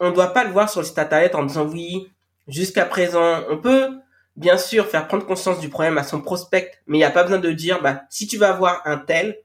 on 0.00 0.10
ne 0.10 0.14
doit 0.14 0.32
pas 0.32 0.44
le 0.44 0.50
voir 0.50 0.70
sur 0.70 0.80
le 0.80 0.86
site 0.86 0.98
internet 0.98 1.34
en 1.34 1.44
disant 1.44 1.66
oui, 1.66 2.08
jusqu'à 2.46 2.84
présent, 2.84 3.42
on 3.50 3.58
peut 3.58 3.98
bien 4.36 4.56
sûr 4.56 4.86
faire 4.86 5.08
prendre 5.08 5.26
conscience 5.26 5.60
du 5.60 5.68
problème 5.68 5.98
à 5.98 6.04
son 6.04 6.20
prospect, 6.20 6.70
mais 6.86 6.98
il 6.98 7.00
n'y 7.00 7.04
a 7.04 7.10
pas 7.10 7.24
besoin 7.24 7.38
de 7.38 7.50
dire, 7.50 7.82
bah, 7.82 8.02
si 8.08 8.26
tu 8.26 8.38
vas 8.38 8.52
voir 8.52 8.82
un 8.84 8.98
tel, 8.98 9.38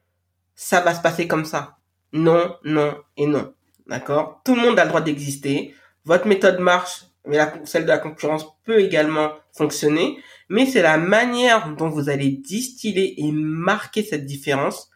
ça 0.56 0.82
va 0.82 0.94
se 0.94 1.02
passer 1.02 1.28
comme 1.28 1.46
ça. 1.46 1.78
Non, 2.14 2.56
non 2.64 2.96
et 3.18 3.26
non. 3.26 3.54
D'accord? 3.88 4.42
Tout 4.46 4.56
le 4.56 4.62
monde 4.62 4.80
a 4.80 4.84
le 4.84 4.90
droit 4.90 5.02
d'exister. 5.02 5.74
Votre 6.06 6.28
méthode 6.28 6.60
marche, 6.60 7.06
mais 7.26 7.38
la, 7.38 7.54
celle 7.64 7.84
de 7.84 7.90
la 7.90 7.98
concurrence 7.98 8.46
peut 8.66 8.80
également 8.80 9.32
fonctionner 9.52 10.18
mais 10.50 10.66
c'est 10.66 10.82
la 10.82 10.98
manière 10.98 11.76
dont 11.76 11.90
vous 11.90 12.10
allez 12.10 12.30
distiller 12.30 13.20
et 13.20 13.32
marquer 13.32 14.04
cette 14.04 14.26
différence 14.26 14.92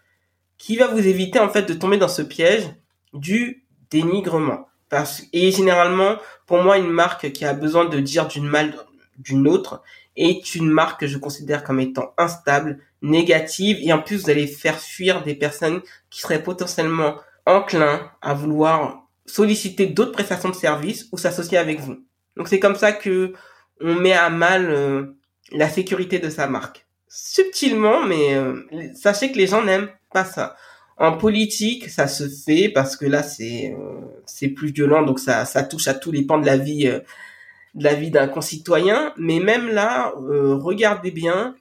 qui 0.57 0.77
va 0.77 0.87
vous 0.87 1.07
éviter 1.07 1.39
en 1.39 1.49
fait 1.49 1.63
de 1.63 1.73
tomber 1.73 1.97
dans 1.97 2.07
ce 2.07 2.21
piège 2.21 2.69
du 3.13 3.65
dénigrement. 3.89 4.67
Parce, 4.89 5.23
et 5.33 5.51
généralement, 5.51 6.17
pour 6.45 6.61
moi, 6.61 6.77
une 6.77 6.91
marque 6.91 7.31
qui 7.31 7.43
a 7.43 7.53
besoin 7.53 7.85
de 7.85 7.99
dire 7.99 8.27
d'une 8.27 8.47
mal 8.47 8.75
d'une 9.17 9.47
autre 9.47 9.81
est 10.15 10.53
une 10.53 10.69
marque 10.69 10.99
que 10.99 11.07
je 11.07 11.17
considère 11.17 11.63
comme 11.63 11.79
étant 11.79 12.13
instable, 12.19 12.79
négative, 13.01 13.77
et 13.81 13.91
en 13.91 14.01
plus 14.01 14.17
vous 14.17 14.29
allez 14.29 14.45
faire 14.45 14.79
fuir 14.79 15.23
des 15.23 15.33
personnes 15.33 15.81
qui 16.11 16.21
seraient 16.21 16.43
potentiellement 16.43 17.15
enclins 17.47 18.11
à 18.21 18.35
vouloir 18.35 19.07
solliciter 19.25 19.87
d'autres 19.87 20.11
prestations 20.11 20.49
de 20.49 20.55
services 20.55 21.07
ou 21.11 21.17
s'associer 21.17 21.57
avec 21.57 21.79
vous. 21.79 21.97
Donc 22.37 22.47
c'est 22.47 22.59
comme 22.59 22.75
ça 22.75 22.91
que 22.91 23.33
on 23.81 23.95
met 23.95 24.13
à 24.13 24.29
mal 24.29 24.69
euh, 24.69 25.05
la 25.51 25.69
sécurité 25.69 26.19
de 26.19 26.29
sa 26.29 26.47
marque. 26.47 26.85
Subtilement, 27.07 28.03
mais 28.03 28.35
euh, 28.35 28.63
sachez 28.95 29.31
que 29.31 29.37
les 29.37 29.47
gens 29.47 29.63
n'aiment 29.63 29.89
pas 30.11 30.25
ça. 30.25 30.55
En 30.97 31.15
politique, 31.15 31.89
ça 31.89 32.07
se 32.07 32.27
fait 32.27 32.69
parce 32.69 32.95
que 32.97 33.05
là, 33.05 33.21
c'est 33.21 33.75
euh, 33.77 34.01
c'est 34.25 34.49
plus 34.49 34.71
violent, 34.71 35.03
donc 35.03 35.19
ça 35.19 35.45
ça 35.45 35.63
touche 35.63 35.87
à 35.87 35.93
tous 35.93 36.11
les 36.11 36.23
pans 36.23 36.39
de 36.39 36.45
la 36.45 36.57
vie 36.57 36.85
de 36.85 37.83
la 37.83 37.93
vie 37.93 38.09
d'un 38.09 38.27
concitoyen. 38.27 39.13
Mais 39.17 39.39
même 39.39 39.69
là, 39.69 40.13
regardez 40.17 41.11
bien, 41.11 41.55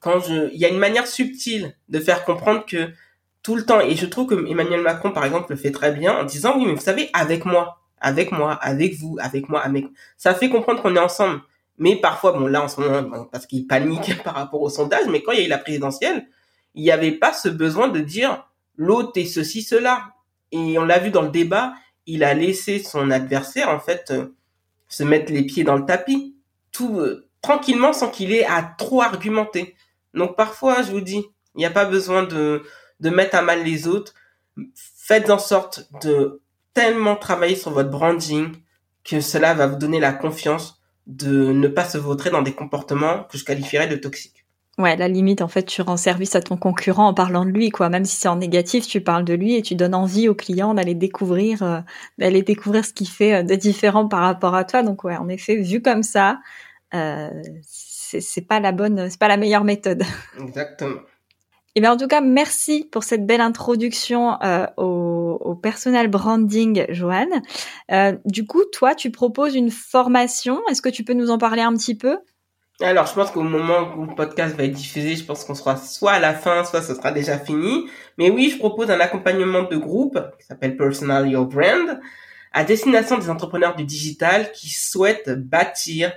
quand 0.00 0.20
je, 0.20 0.50
il 0.52 0.58
y 0.58 0.64
a 0.64 0.68
une 0.68 0.78
manière 0.78 1.06
subtile 1.06 1.76
de 1.88 2.00
faire 2.00 2.24
comprendre 2.24 2.64
que 2.66 2.90
tout 3.42 3.56
le 3.56 3.64
temps, 3.64 3.80
et 3.80 3.94
je 3.96 4.06
trouve 4.06 4.28
que 4.28 4.48
Emmanuel 4.48 4.80
Macron, 4.80 5.10
par 5.10 5.24
exemple, 5.24 5.50
le 5.50 5.56
fait 5.56 5.70
très 5.72 5.92
bien 5.92 6.16
en 6.18 6.24
disant 6.24 6.54
oui, 6.56 6.64
mais 6.66 6.74
vous 6.74 6.80
savez, 6.80 7.10
avec 7.12 7.44
moi, 7.44 7.81
avec 8.02 8.32
moi, 8.32 8.52
avec 8.54 8.94
vous, 8.94 9.16
avec 9.20 9.48
moi, 9.48 9.60
avec, 9.60 9.86
ça 10.16 10.34
fait 10.34 10.50
comprendre 10.50 10.82
qu'on 10.82 10.96
est 10.96 11.00
ensemble. 11.00 11.40
Mais 11.78 11.96
parfois, 11.96 12.32
bon 12.32 12.46
là 12.46 12.62
en 12.62 12.68
ce 12.68 12.80
moment, 12.80 13.24
parce 13.32 13.46
qu'il 13.46 13.66
panique 13.66 14.22
par 14.24 14.34
rapport 14.34 14.60
au 14.60 14.68
sondage, 14.68 15.06
mais 15.08 15.22
quand 15.22 15.32
il 15.32 15.38
y 15.38 15.42
a 15.42 15.46
eu 15.46 15.48
la 15.48 15.58
présidentielle, 15.58 16.26
il 16.74 16.82
n'y 16.82 16.90
avait 16.90 17.12
pas 17.12 17.32
ce 17.32 17.48
besoin 17.48 17.88
de 17.88 18.00
dire 18.00 18.46
l'autre 18.76 19.12
est 19.16 19.24
ceci, 19.24 19.62
cela. 19.62 20.14
Et 20.50 20.78
on 20.78 20.84
l'a 20.84 20.98
vu 20.98 21.10
dans 21.10 21.22
le 21.22 21.30
débat, 21.30 21.74
il 22.06 22.24
a 22.24 22.34
laissé 22.34 22.78
son 22.78 23.10
adversaire 23.10 23.70
en 23.70 23.80
fait 23.80 24.10
euh, 24.10 24.34
se 24.88 25.02
mettre 25.02 25.32
les 25.32 25.44
pieds 25.44 25.64
dans 25.64 25.76
le 25.76 25.86
tapis, 25.86 26.36
tout 26.72 26.98
euh, 26.98 27.28
tranquillement 27.40 27.92
sans 27.92 28.10
qu'il 28.10 28.32
ait 28.32 28.44
à 28.44 28.62
trop 28.62 29.00
argumenter. 29.02 29.74
Donc 30.12 30.36
parfois, 30.36 30.82
je 30.82 30.90
vous 30.90 31.00
dis, 31.00 31.24
il 31.54 31.58
n'y 31.58 31.66
a 31.66 31.70
pas 31.70 31.86
besoin 31.86 32.24
de, 32.24 32.62
de 33.00 33.10
mettre 33.10 33.36
à 33.36 33.42
mal 33.42 33.64
les 33.64 33.88
autres. 33.88 34.14
Faites 34.74 35.30
en 35.30 35.38
sorte 35.38 35.88
de 36.02 36.41
tellement 36.74 37.16
travailler 37.16 37.56
sur 37.56 37.70
votre 37.70 37.90
branding 37.90 38.52
que 39.04 39.20
cela 39.20 39.54
va 39.54 39.66
vous 39.66 39.76
donner 39.76 40.00
la 40.00 40.12
confiance 40.12 40.80
de 41.06 41.52
ne 41.52 41.68
pas 41.68 41.84
se 41.84 41.98
vautrer 41.98 42.30
dans 42.30 42.42
des 42.42 42.52
comportements 42.52 43.24
que 43.24 43.36
je 43.36 43.44
qualifierais 43.44 43.88
de 43.88 43.96
toxiques. 43.96 44.44
Ouais, 44.78 44.96
la 44.96 45.08
limite, 45.08 45.42
en 45.42 45.48
fait, 45.48 45.64
tu 45.64 45.82
rends 45.82 45.98
service 45.98 46.34
à 46.34 46.40
ton 46.40 46.56
concurrent 46.56 47.08
en 47.08 47.14
parlant 47.14 47.44
de 47.44 47.50
lui, 47.50 47.70
quoi. 47.70 47.90
Même 47.90 48.06
si 48.06 48.16
c'est 48.16 48.28
en 48.28 48.36
négatif, 48.36 48.86
tu 48.86 49.02
parles 49.02 49.24
de 49.24 49.34
lui 49.34 49.54
et 49.54 49.62
tu 49.62 49.74
donnes 49.74 49.94
envie 49.94 50.28
au 50.28 50.34
client 50.34 50.72
d'aller 50.72 50.94
découvrir, 50.94 51.62
euh, 51.62 51.80
d'aller 52.16 52.42
découvrir 52.42 52.84
ce 52.84 52.94
qu'il 52.94 53.08
fait 53.08 53.34
euh, 53.34 53.42
de 53.42 53.54
différent 53.54 54.08
par 54.08 54.20
rapport 54.20 54.54
à 54.54 54.64
toi. 54.64 54.82
Donc, 54.82 55.04
ouais, 55.04 55.16
en 55.16 55.28
effet, 55.28 55.56
vu 55.56 55.82
comme 55.82 56.02
ça, 56.02 56.38
euh, 56.94 57.28
c'est 57.62 58.46
pas 58.46 58.60
la 58.60 58.72
bonne, 58.72 59.10
c'est 59.10 59.18
pas 59.18 59.28
la 59.28 59.36
meilleure 59.36 59.64
méthode. 59.64 60.04
Exactement. 60.40 61.00
Et 61.74 61.80
bien 61.80 61.92
en 61.92 61.96
tout 61.96 62.08
cas, 62.08 62.20
merci 62.20 62.86
pour 62.90 63.02
cette 63.02 63.24
belle 63.24 63.40
introduction 63.40 64.36
euh, 64.42 64.66
au, 64.76 65.11
au, 65.40 65.54
personal 65.54 66.08
branding, 66.08 66.86
Joanne. 66.90 67.42
Euh, 67.90 68.16
du 68.24 68.46
coup, 68.46 68.64
toi, 68.72 68.94
tu 68.94 69.10
proposes 69.10 69.54
une 69.54 69.70
formation. 69.70 70.60
Est-ce 70.70 70.82
que 70.82 70.88
tu 70.88 71.04
peux 71.04 71.14
nous 71.14 71.30
en 71.30 71.38
parler 71.38 71.62
un 71.62 71.74
petit 71.74 71.96
peu? 71.96 72.18
Alors, 72.80 73.06
je 73.06 73.14
pense 73.14 73.30
qu'au 73.30 73.42
moment 73.42 73.94
où 73.96 74.06
le 74.06 74.14
podcast 74.14 74.56
va 74.56 74.64
être 74.64 74.72
diffusé, 74.72 75.14
je 75.14 75.24
pense 75.24 75.44
qu'on 75.44 75.54
sera 75.54 75.76
soit 75.76 76.12
à 76.12 76.18
la 76.18 76.34
fin, 76.34 76.64
soit 76.64 76.82
ce 76.82 76.94
sera 76.94 77.12
déjà 77.12 77.38
fini. 77.38 77.88
Mais 78.18 78.30
oui, 78.30 78.50
je 78.50 78.58
propose 78.58 78.90
un 78.90 78.98
accompagnement 79.00 79.62
de 79.62 79.76
groupe 79.76 80.18
qui 80.38 80.46
s'appelle 80.46 80.76
Personal 80.76 81.28
Your 81.28 81.46
Brand 81.46 82.00
à 82.52 82.64
destination 82.64 83.18
des 83.18 83.30
entrepreneurs 83.30 83.76
du 83.76 83.84
digital 83.84 84.52
qui 84.52 84.70
souhaitent 84.70 85.30
bâtir 85.30 86.12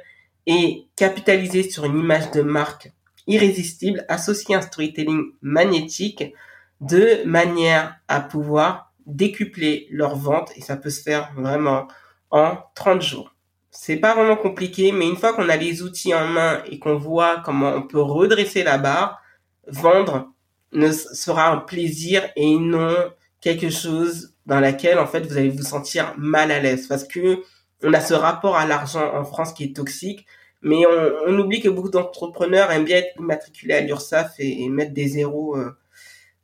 et 0.48 0.88
capitaliser 0.96 1.70
sur 1.70 1.86
une 1.86 1.98
image 1.98 2.32
de 2.32 2.42
marque 2.42 2.92
irrésistible 3.28 4.06
associée 4.10 4.56
à 4.56 4.60
un 4.60 4.62
storytelling 4.62 5.32
magnétique 5.42 6.34
de 6.82 7.24
manière 7.26 7.96
à 8.08 8.20
pouvoir 8.22 8.94
décupler 9.06 9.88
leurs 9.92 10.16
ventes 10.16 10.52
et 10.56 10.62
ça 10.62 10.76
peut 10.78 10.90
se 10.90 11.02
faire 11.02 11.32
vraiment 11.36 11.88
en 12.32 12.58
30 12.76 13.02
jours. 13.02 13.36
C'est 13.72 13.98
pas 13.98 14.16
vraiment 14.16 14.38
compliqué, 14.38 14.92
mais 14.92 15.08
une 15.08 15.18
fois 15.18 15.34
qu'on 15.34 15.50
a 15.50 15.58
les 15.58 15.82
outils 15.82 16.14
en 16.14 16.28
main 16.28 16.64
et 16.72 16.80
qu'on 16.80 16.98
voit 16.98 17.42
comment 17.44 17.74
on 17.74 17.82
peut 17.82 18.02
redresser 18.02 18.64
la 18.64 18.78
barre, 18.78 19.22
vendre 19.68 20.32
ne 20.72 20.92
sera 20.92 21.50
un 21.50 21.58
plaisir 21.58 22.24
et 22.36 22.56
non 22.58 22.94
quelque 23.42 23.70
chose 23.70 24.34
dans 24.46 24.60
laquelle 24.60 25.00
en 25.00 25.08
fait 25.08 25.22
vous 25.22 25.38
allez 25.38 25.50
vous 25.50 25.64
sentir 25.64 26.14
mal 26.18 26.52
à 26.52 26.60
l'aise 26.60 26.88
parce 26.88 27.04
que 27.04 27.44
on 27.84 27.94
a 27.94 28.00
ce 28.00 28.14
rapport 28.14 28.56
à 28.58 28.66
l'argent 28.66 29.14
en 29.14 29.24
France 29.24 29.54
qui 29.54 29.64
est 29.66 29.76
toxique 29.76 30.26
mais 30.62 30.84
on, 31.28 31.38
oublie 31.38 31.62
que 31.62 31.70
beaucoup 31.70 31.90
d'entrepreneurs 31.90 32.72
aiment 32.72 32.86
bien 32.86 32.98
être 32.98 33.20
matriculés 33.20 33.76
à 33.76 33.82
l'URSSAF 33.82 34.34
et, 34.40 34.68
mettre 34.68 34.94
des 34.94 35.08
zéros 35.08 35.56
euh, 35.56 35.78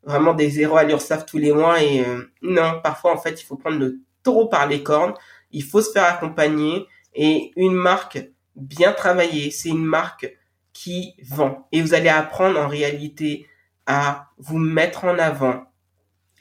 vraiment 0.03 0.33
des 0.33 0.49
zéros 0.49 0.77
à 0.77 0.83
l'URSSAF 0.83 1.25
tous 1.25 1.37
les 1.37 1.53
mois 1.53 1.81
et 1.81 2.01
euh, 2.01 2.31
non 2.41 2.79
parfois 2.81 3.13
en 3.13 3.17
fait 3.17 3.41
il 3.41 3.45
faut 3.45 3.55
prendre 3.55 3.77
le 3.77 3.99
taureau 4.23 4.47
par 4.47 4.67
les 4.67 4.83
cornes. 4.83 5.13
Il 5.51 5.63
faut 5.63 5.81
se 5.81 5.91
faire 5.91 6.05
accompagner 6.05 6.87
et 7.13 7.51
une 7.55 7.73
marque 7.73 8.29
bien 8.55 8.91
travaillée 8.91 9.51
c'est 9.51 9.69
une 9.69 9.85
marque 9.85 10.31
qui 10.73 11.15
vend. 11.23 11.67
Et 11.71 11.81
vous 11.81 11.93
allez 11.93 12.09
apprendre 12.09 12.59
en 12.59 12.67
réalité 12.67 13.45
à 13.85 14.29
vous 14.37 14.57
mettre 14.57 15.05
en 15.05 15.17
avant 15.19 15.65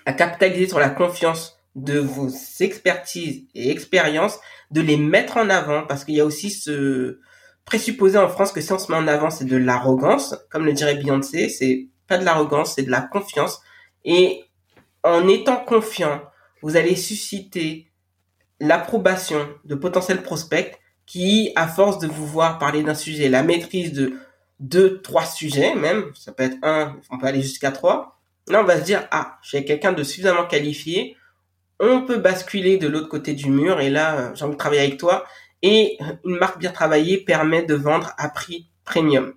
à 0.07 0.13
capitaliser 0.13 0.69
sur 0.69 0.79
la 0.79 0.91
confiance 0.91 1.59
de 1.75 1.99
vos 1.99 2.29
expertises 2.61 3.45
et 3.55 3.71
expériences, 3.71 4.41
de 4.71 4.81
les 4.81 4.97
mettre 4.97 5.37
en 5.37 5.49
avant, 5.51 5.85
parce 5.87 6.05
qu'il 6.05 6.15
y 6.15 6.21
a 6.21 6.25
aussi 6.25 6.51
ce 6.51 7.21
présupposé 7.65 8.19
en 8.19 8.29
France 8.29 8.53
que 8.53 8.61
si 8.61 8.73
on 8.73 8.79
se 8.79 8.91
met 8.91 8.99
en 8.99 9.07
avant, 9.07 9.31
c'est 9.31 9.45
de 9.45 9.57
l'arrogance, 9.57 10.35
comme 10.51 10.65
le 10.65 10.73
dirait 10.73 10.97
Beyoncé, 10.97 11.49
c'est 11.49 11.89
pas 12.11 12.19
de 12.19 12.25
l'arrogance, 12.25 12.75
c'est 12.75 12.83
de 12.83 12.91
la 12.91 13.01
confiance. 13.01 13.63
Et 14.05 14.45
en 15.03 15.27
étant 15.29 15.57
confiant, 15.57 16.23
vous 16.61 16.77
allez 16.77 16.97
susciter 16.97 17.91
l'approbation 18.59 19.49
de 19.65 19.75
potentiels 19.75 20.23
prospects 20.23 20.79
qui, 21.07 21.53
à 21.57 21.67
force 21.67 21.99
de 21.99 22.07
vous 22.07 22.27
voir 22.27 22.59
parler 22.59 22.83
d'un 22.83 22.95
sujet, 22.95 23.29
la 23.29 23.43
maîtrise 23.43 23.93
de 23.93 24.13
deux, 24.59 25.01
trois 25.01 25.25
sujets 25.25 25.75
même, 25.75 26.13
ça 26.15 26.33
peut 26.33 26.43
être 26.43 26.59
un, 26.63 26.97
on 27.11 27.19
peut 27.19 27.27
aller 27.27 27.43
jusqu'à 27.43 27.71
trois, 27.71 28.21
Là, 28.49 28.63
on 28.63 28.65
va 28.65 28.79
se 28.79 28.85
dire, 28.85 29.07
ah, 29.13 29.39
j'ai 29.43 29.65
quelqu'un 29.65 29.93
de 29.93 30.03
suffisamment 30.03 30.45
qualifié, 30.45 31.17
on 31.79 32.03
peut 32.03 32.19
basculer 32.19 32.79
de 32.79 32.89
l'autre 32.89 33.09
côté 33.09 33.33
du 33.33 33.49
mur, 33.49 33.81
et 33.81 33.91
là, 33.91 34.19
euh, 34.19 34.35
j'ai 34.35 34.45
envie 34.45 34.55
de 34.55 34.59
travailler 34.59 34.83
avec 34.83 34.99
toi. 34.99 35.25
Et 35.63 35.99
une 36.25 36.37
marque 36.37 36.59
bien 36.59 36.73
travaillée 36.73 37.19
permet 37.19 37.63
de 37.63 37.75
vendre 37.75 38.13
à 38.19 38.29
prix 38.29 38.69
premium. 38.85 39.35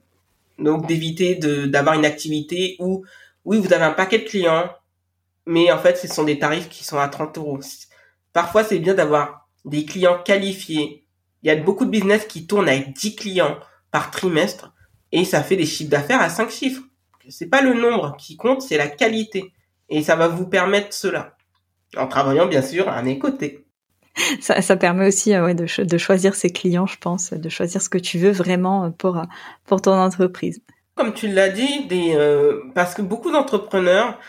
Donc, 0.60 0.88
d'éviter 0.88 1.36
d'avoir 1.68 1.96
une 1.96 2.06
activité 2.06 2.76
où, 2.80 3.04
oui, 3.46 3.58
vous 3.60 3.74
avez 3.74 3.84
un 3.84 3.92
paquet 3.92 4.20
de 4.20 4.24
clients, 4.24 4.70
mais 5.46 5.72
en 5.72 5.78
fait, 5.78 5.98
ce 5.98 6.08
sont 6.08 6.24
des 6.24 6.40
tarifs 6.40 6.70
qui 6.70 6.84
sont 6.84 6.98
à 6.98 7.08
30 7.08 7.38
euros. 7.38 7.60
Parfois, 8.32 8.64
c'est 8.64 8.80
bien 8.80 8.94
d'avoir 8.94 9.50
des 9.66 9.86
clients 9.86 10.22
qualifiés. 10.24 11.06
Il 11.42 11.48
y 11.48 11.52
a 11.52 11.56
beaucoup 11.56 11.86
de 11.86 11.90
business 11.90 12.26
qui 12.26 12.48
tournent 12.48 12.70
avec 12.70 12.94
10 12.94 13.16
clients 13.16 13.58
par 13.92 14.12
trimestre, 14.12 14.74
et 15.12 15.26
ça 15.26 15.44
fait 15.44 15.56
des 15.56 15.66
chiffres 15.66 15.92
d'affaires 15.92 16.22
à 16.22 16.30
5 16.30 16.50
chiffres 16.50 16.84
c'est 17.30 17.48
pas 17.48 17.62
le 17.62 17.74
nombre 17.74 18.16
qui 18.18 18.38
compte, 18.38 18.62
c'est 18.62 18.78
la 18.78 18.88
qualité. 18.88 19.54
Et 19.90 20.04
ça 20.04 20.16
va 20.16 20.28
vous 20.28 20.48
permettre 20.48 20.94
cela. 20.94 21.36
En 21.98 22.08
travaillant, 22.08 22.48
bien 22.48 22.62
sûr, 22.62 22.90
à 22.90 23.02
mes 23.02 23.20
côtés. 23.20 23.63
Ça, 24.42 24.62
ça 24.62 24.76
permet 24.78 25.08
aussi 25.08 25.34
euh, 25.34 25.46
ouais, 25.46 25.56
de, 25.56 25.98
choisir 25.98 26.36
ses 26.36 26.52
clients, 26.52 26.86
je 26.86 26.98
pense, 26.98 27.34
de 27.34 27.50
choisir 27.50 27.82
ce 27.82 27.90
que 27.90 27.98
tu 27.98 28.20
veux 28.20 28.32
vraiment 28.32 28.92
pour, 28.92 29.20
pour 29.66 29.82
ton 29.82 29.94
entreprise. 29.94 30.62
Comme 30.96 31.14
tu 31.14 31.28
l'as 31.28 31.50
dit, 31.50 31.86
des, 31.88 32.14
euh, 32.16 32.62
parce 32.76 32.94
que 32.94 33.02
beaucoup 33.02 33.32
d'entrepreneurs, 33.32 34.20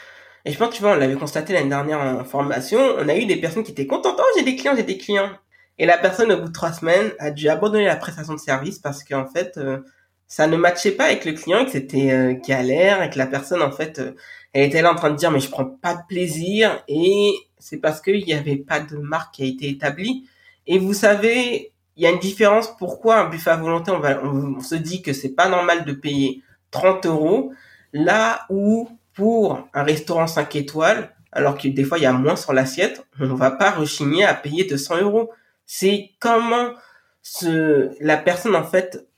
et 0.46 0.52
je 0.52 0.58
pense 0.58 0.74
tu 0.74 0.80
vois, 0.80 0.92
on 0.92 0.96
l'avait 0.96 1.14
constaté 1.14 1.52
l'année 1.52 1.68
dernière 1.68 2.00
en 2.00 2.24
formation, 2.24 2.80
on 2.98 3.08
a 3.08 3.16
eu 3.16 3.26
des 3.26 3.36
personnes 3.36 3.62
qui 3.62 3.72
étaient 3.72 3.86
contentes, 3.86 4.18
oh 4.18 4.24
j'ai 4.36 4.44
des 4.44 4.56
clients, 4.56 4.74
j'ai 4.74 4.82
des 4.82 4.96
clients. 4.96 5.30
Et 5.78 5.86
la 5.86 5.98
personne, 5.98 6.30
au 6.32 6.40
bout 6.40 6.48
de 6.48 6.52
trois 6.52 6.72
semaines, 6.72 7.12
a 7.18 7.30
dû 7.30 7.48
abandonner 7.48 7.86
la 7.86 7.96
prestation 7.96 8.34
de 8.34 8.38
service 8.38 8.78
parce 8.78 9.02
qu'en 9.02 9.26
fait, 9.26 9.58
euh, 9.58 9.78
ça 10.26 10.46
ne 10.46 10.56
matchait 10.56 10.92
pas 10.92 11.04
avec 11.04 11.24
le 11.24 11.32
client, 11.32 11.64
que 11.64 11.72
c'était 11.72 12.12
euh, 12.12 12.34
galère, 12.46 13.02
et 13.02 13.10
que 13.10 13.18
la 13.18 13.26
personne 13.26 13.62
en 13.62 13.72
fait, 13.72 13.98
euh, 13.98 14.12
elle 14.52 14.64
était 14.64 14.82
là 14.82 14.92
en 14.92 14.94
train 14.94 15.10
de 15.10 15.16
dire 15.16 15.30
mais 15.30 15.40
je 15.40 15.50
prends 15.50 15.64
pas 15.64 15.94
de 15.94 16.02
plaisir, 16.08 16.82
et 16.88 17.32
c'est 17.64 17.78
parce 17.78 18.02
qu'il 18.02 18.22
n'y 18.26 18.34
avait 18.34 18.56
pas 18.56 18.80
de 18.80 18.98
marque 18.98 19.36
qui 19.36 19.42
a 19.42 19.46
été 19.46 19.70
établie. 19.70 20.28
Et 20.66 20.78
vous 20.78 20.92
savez, 20.92 21.72
il 21.96 22.02
y 22.02 22.06
a 22.06 22.10
une 22.10 22.18
différence. 22.18 22.76
Pourquoi 22.76 23.16
un 23.16 23.30
buffet 23.30 23.52
à 23.52 23.56
volonté, 23.56 23.90
on, 23.90 24.00
va, 24.00 24.22
on, 24.22 24.60
se 24.60 24.74
dit 24.74 25.00
que 25.00 25.14
c'est 25.14 25.34
pas 25.34 25.48
normal 25.48 25.86
de 25.86 25.92
payer 25.92 26.42
30 26.72 27.06
euros, 27.06 27.54
là 27.94 28.44
où 28.50 28.90
pour 29.14 29.66
un 29.72 29.82
restaurant 29.82 30.26
5 30.26 30.54
étoiles, 30.56 31.14
alors 31.32 31.56
que 31.56 31.68
des 31.68 31.84
fois 31.84 31.96
il 31.96 32.02
y 32.02 32.06
a 32.06 32.12
moins 32.12 32.36
sur 32.36 32.52
l'assiette, 32.52 33.06
on 33.18 33.34
va 33.34 33.50
pas 33.50 33.70
rechigner 33.70 34.24
à 34.24 34.34
payer 34.34 34.64
200 34.64 34.98
euros. 35.00 35.30
C'est 35.64 36.10
comment 36.20 36.74
ce, 37.22 37.92
la 38.04 38.18
personne 38.18 38.56
en 38.56 38.64
fait 38.64 39.08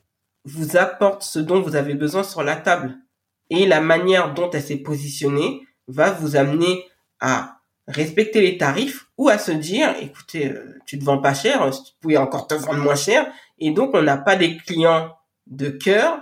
vous 0.45 0.77
apporte 0.77 1.23
ce 1.25 1.41
dont 1.41 1.61
vous 1.61 1.75
avez 1.75 1.95
besoin 1.95 2.23
sur 2.23 2.45
la 2.45 2.55
table. 2.55 2.95
Et 3.51 3.67
la 3.67 3.81
manière 3.81 4.35
dont 4.35 4.51
elle 4.51 4.63
s'est 4.63 4.77
positionnée 4.77 5.67
va 5.89 6.13
vous 6.13 6.37
amener 6.37 6.85
à 7.19 7.56
respecter 7.89 8.41
les 8.41 8.59
tarifs 8.59 9.07
ou 9.17 9.29
à 9.29 9.39
se 9.39 9.53
dire, 9.53 9.95
écoutez, 10.01 10.49
euh, 10.49 10.79
tu 10.87 10.99
te 10.99 11.05
vends 11.05 11.19
pas 11.19 11.35
cher, 11.35 11.71
tu 11.71 11.93
pouvais 12.01 12.17
encore 12.17 12.47
te 12.47 12.55
vendre 12.55 12.83
moins 12.83 12.97
cher. 12.97 13.27
Et 13.59 13.71
donc, 13.71 13.91
on 13.95 14.03
n'a 14.03 14.17
pas 14.17 14.37
des 14.37 14.57
clients 14.57 15.15
de 15.47 15.69
cœur, 15.69 16.21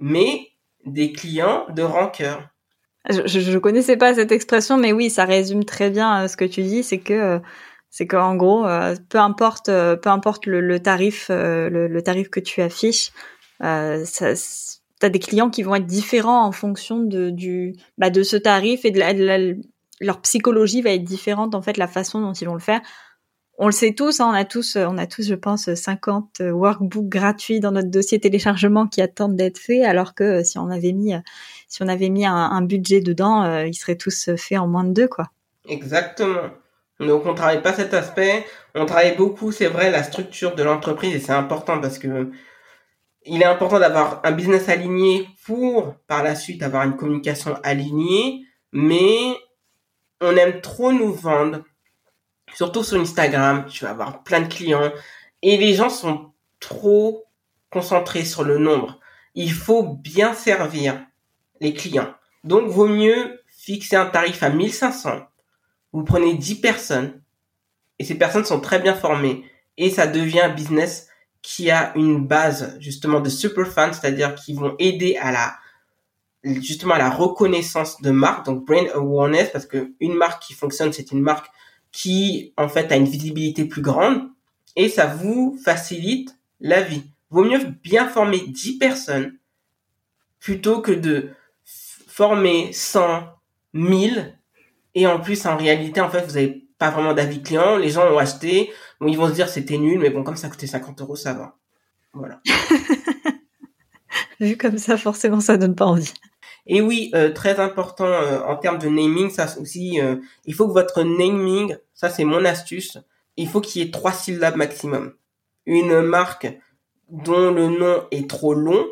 mais 0.00 0.48
des 0.84 1.12
clients 1.12 1.66
de 1.70 1.82
rancœur. 1.82 2.48
Je, 3.08 3.26
je, 3.26 3.58
connaissais 3.58 3.96
pas 3.96 4.14
cette 4.14 4.32
expression, 4.32 4.76
mais 4.76 4.92
oui, 4.92 5.10
ça 5.10 5.24
résume 5.24 5.64
très 5.64 5.90
bien 5.90 6.22
euh, 6.22 6.28
ce 6.28 6.36
que 6.36 6.44
tu 6.44 6.62
dis. 6.62 6.82
C'est 6.82 7.00
que 7.00 7.12
euh, 7.12 7.38
c'est 7.90 8.06
qu'en 8.06 8.36
gros, 8.36 8.64
peu 9.10 9.18
importe, 9.18 9.66
peu 9.66 10.08
importe 10.08 10.46
le, 10.46 10.80
tarif, 10.80 11.26
le, 11.28 12.00
tarif 12.00 12.30
que 12.30 12.40
tu 12.40 12.62
affiches, 12.62 13.12
euh, 13.62 14.04
ça, 14.04 14.32
t'as 14.98 15.08
des 15.08 15.18
clients 15.18 15.50
qui 15.50 15.62
vont 15.62 15.74
être 15.74 15.86
différents 15.86 16.44
en 16.44 16.52
fonction 16.52 17.00
de 17.00 17.30
du 17.30 17.74
bah, 17.98 18.10
de 18.10 18.22
ce 18.22 18.36
tarif 18.36 18.84
et 18.84 18.90
de, 18.90 18.98
la, 18.98 19.38
leur 20.02 20.20
psychologie 20.20 20.82
va 20.82 20.90
être 20.90 21.04
différente 21.04 21.54
en 21.54 21.62
fait 21.62 21.76
la 21.76 21.86
façon 21.88 22.20
dont 22.20 22.32
ils 22.32 22.46
vont 22.46 22.54
le 22.54 22.60
faire. 22.60 22.80
On 23.58 23.66
le 23.66 23.72
sait 23.72 23.92
tous, 23.92 24.20
hein, 24.20 24.28
on 24.30 24.34
a 24.34 24.44
tous, 24.44 24.76
on 24.76 24.98
a 24.98 25.06
tous, 25.06 25.28
je 25.28 25.34
pense, 25.34 25.72
50 25.72 26.40
workbooks 26.40 27.08
gratuits 27.08 27.60
dans 27.60 27.70
notre 27.70 27.90
dossier 27.90 28.18
téléchargement 28.18 28.86
qui 28.86 29.02
attendent 29.02 29.36
d'être 29.36 29.58
faits, 29.58 29.84
alors 29.84 30.14
que 30.14 30.24
euh, 30.24 30.44
si 30.44 30.58
on 30.58 30.70
avait 30.70 30.92
mis, 30.92 31.14
si 31.68 31.82
on 31.82 31.88
avait 31.88 32.08
mis 32.08 32.26
un, 32.26 32.62
budget 32.62 33.00
dedans, 33.00 33.44
euh, 33.44 33.66
ils 33.66 33.74
seraient 33.74 33.96
tous 33.96 34.30
faits 34.36 34.58
en 34.58 34.66
moins 34.66 34.84
de 34.84 34.92
deux, 34.92 35.08
quoi. 35.08 35.30
Exactement. 35.68 36.50
Donc 36.98 37.26
on 37.26 37.34
travaille 37.34 37.62
pas 37.62 37.72
cet 37.72 37.94
aspect, 37.94 38.44
on 38.74 38.86
travaille 38.86 39.16
beaucoup, 39.16 39.52
c'est 39.52 39.66
vrai, 39.66 39.90
la 39.90 40.02
structure 40.02 40.54
de 40.54 40.62
l'entreprise 40.62 41.14
et 41.14 41.18
c'est 41.18 41.32
important 41.32 41.80
parce 41.80 41.98
que 41.98 42.30
il 43.24 43.40
est 43.40 43.46
important 43.46 43.78
d'avoir 43.78 44.20
un 44.24 44.32
business 44.32 44.68
aligné 44.68 45.28
pour 45.44 45.94
par 46.06 46.22
la 46.22 46.34
suite 46.34 46.62
avoir 46.62 46.84
une 46.84 46.96
communication 46.96 47.56
alignée, 47.62 48.44
mais 48.72 49.36
on 50.22 50.36
aime 50.36 50.60
trop 50.60 50.92
nous 50.92 51.12
vendre, 51.12 51.64
surtout 52.54 52.84
sur 52.84 53.00
Instagram, 53.00 53.66
tu 53.66 53.84
vas 53.84 53.90
avoir 53.90 54.22
plein 54.22 54.40
de 54.40 54.52
clients 54.52 54.92
et 55.42 55.56
les 55.56 55.74
gens 55.74 55.90
sont 55.90 56.32
trop 56.60 57.24
concentrés 57.70 58.24
sur 58.24 58.44
le 58.44 58.58
nombre. 58.58 59.00
Il 59.34 59.52
faut 59.52 59.82
bien 59.82 60.34
servir 60.34 61.04
les 61.60 61.74
clients. 61.74 62.14
Donc 62.44 62.68
vaut 62.68 62.88
mieux 62.88 63.40
fixer 63.48 63.96
un 63.96 64.06
tarif 64.06 64.42
à 64.42 64.50
1500. 64.50 65.22
Vous 65.92 66.04
prenez 66.04 66.34
10 66.34 66.56
personnes 66.56 67.22
et 67.98 68.04
ces 68.04 68.14
personnes 68.14 68.44
sont 68.44 68.60
très 68.60 68.78
bien 68.78 68.94
formées 68.94 69.44
et 69.76 69.90
ça 69.90 70.06
devient 70.06 70.40
un 70.40 70.54
business 70.54 71.08
qui 71.40 71.70
a 71.70 71.92
une 71.96 72.24
base 72.26 72.76
justement 72.78 73.20
de 73.20 73.28
super 73.28 73.66
fans, 73.66 73.92
c'est-à-dire 73.92 74.34
qui 74.34 74.54
vont 74.54 74.76
aider 74.78 75.16
à 75.20 75.32
la 75.32 75.56
justement 76.44 76.96
la 76.96 77.10
reconnaissance 77.10 78.00
de 78.02 78.10
marque, 78.10 78.46
donc 78.46 78.64
brand 78.64 78.88
awareness, 78.94 79.50
parce 79.50 79.66
que 79.66 79.92
une 80.00 80.14
marque 80.14 80.42
qui 80.42 80.54
fonctionne, 80.54 80.92
c'est 80.92 81.12
une 81.12 81.20
marque 81.20 81.50
qui 81.92 82.52
en 82.56 82.68
fait 82.68 82.90
a 82.90 82.96
une 82.96 83.04
visibilité 83.04 83.64
plus 83.64 83.82
grande 83.82 84.28
et 84.76 84.88
ça 84.88 85.06
vous 85.06 85.58
facilite 85.62 86.36
la 86.60 86.80
vie. 86.80 87.04
Vaut 87.30 87.44
mieux 87.44 87.60
bien 87.82 88.08
former 88.08 88.40
10 88.40 88.78
personnes 88.78 89.36
plutôt 90.40 90.80
que 90.80 90.92
de 90.92 91.30
former 92.08 92.72
100, 92.72 93.24
1000, 93.74 94.36
et 94.94 95.06
en 95.06 95.20
plus, 95.20 95.46
en 95.46 95.56
réalité, 95.56 96.00
en 96.00 96.10
fait, 96.10 96.22
vous 96.22 96.36
avez 96.36 96.66
pas 96.78 96.90
vraiment 96.90 97.14
d'avis 97.14 97.42
client. 97.42 97.76
Les 97.76 97.90
gens 97.90 98.12
ont 98.12 98.18
acheté, 98.18 98.70
bon, 99.00 99.08
ils 99.08 99.16
vont 99.16 99.28
se 99.28 99.32
dire 99.32 99.48
c'était 99.48 99.78
nul, 99.78 99.98
mais 99.98 100.10
bon, 100.10 100.22
comme 100.22 100.36
ça 100.36 100.48
coûtait 100.48 100.66
50 100.66 101.00
euros, 101.00 101.16
ça 101.16 101.32
va. 101.32 101.56
Voilà. 102.12 102.40
Vu 104.40 104.56
comme 104.56 104.78
ça, 104.78 104.96
forcément, 104.96 105.40
ça 105.40 105.56
donne 105.56 105.74
pas 105.74 105.86
envie. 105.86 106.12
Et 106.66 106.80
oui, 106.80 107.10
euh, 107.14 107.32
très 107.32 107.58
important 107.58 108.06
euh, 108.06 108.40
en 108.40 108.56
termes 108.56 108.78
de 108.78 108.88
naming, 108.88 109.30
ça 109.30 109.46
aussi, 109.60 110.00
euh, 110.00 110.16
il 110.44 110.54
faut 110.54 110.68
que 110.68 110.72
votre 110.72 111.02
naming, 111.02 111.76
ça 111.92 112.08
c'est 112.08 112.24
mon 112.24 112.44
astuce, 112.44 112.98
il 113.36 113.48
faut 113.48 113.60
qu'il 113.60 113.82
y 113.82 113.84
ait 113.86 113.90
trois 113.90 114.12
syllabes 114.12 114.56
maximum. 114.56 115.14
Une 115.66 116.02
marque 116.02 116.48
dont 117.08 117.50
le 117.50 117.68
nom 117.68 118.06
est 118.10 118.28
trop 118.28 118.54
long, 118.54 118.86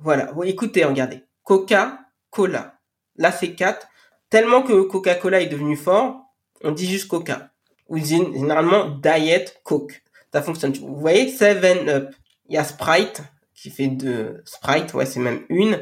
voilà. 0.00 0.32
Écoutez, 0.44 0.84
regardez. 0.84 1.24
Coca-Cola. 1.44 2.74
Là 3.16 3.32
c'est 3.32 3.54
quatre. 3.54 3.88
Tellement 4.30 4.62
que 4.62 4.82
Coca-Cola 4.82 5.40
est 5.40 5.46
devenu 5.46 5.76
fort, 5.76 6.20
on 6.62 6.72
dit 6.72 6.86
juste 6.88 7.08
Coca. 7.08 7.50
Ou 7.88 7.98
généralement 7.98 8.90
Diet 8.90 9.60
Coke. 9.64 10.02
Ça 10.32 10.42
fonctionne. 10.42 10.72
Vous 10.72 11.00
voyez, 11.00 11.30
Seven 11.30 11.88
Up. 11.88 12.14
Il 12.48 12.54
y 12.54 12.58
a 12.58 12.64
Sprite 12.64 13.22
qui 13.54 13.70
fait 13.70 13.88
deux 13.88 14.42
Sprite, 14.44 14.94
ouais, 14.94 15.06
c'est 15.06 15.20
même 15.20 15.44
une. 15.48 15.78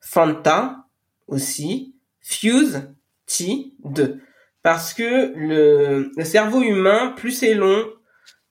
Fanta 0.00 0.86
aussi, 1.26 1.94
Fuse, 2.20 2.92
T, 3.26 3.72
2. 3.84 4.20
Parce 4.62 4.92
que 4.92 5.32
le, 5.36 6.10
le 6.16 6.24
cerveau 6.24 6.62
humain, 6.62 7.14
plus 7.16 7.32
c'est 7.32 7.54
long, 7.54 7.86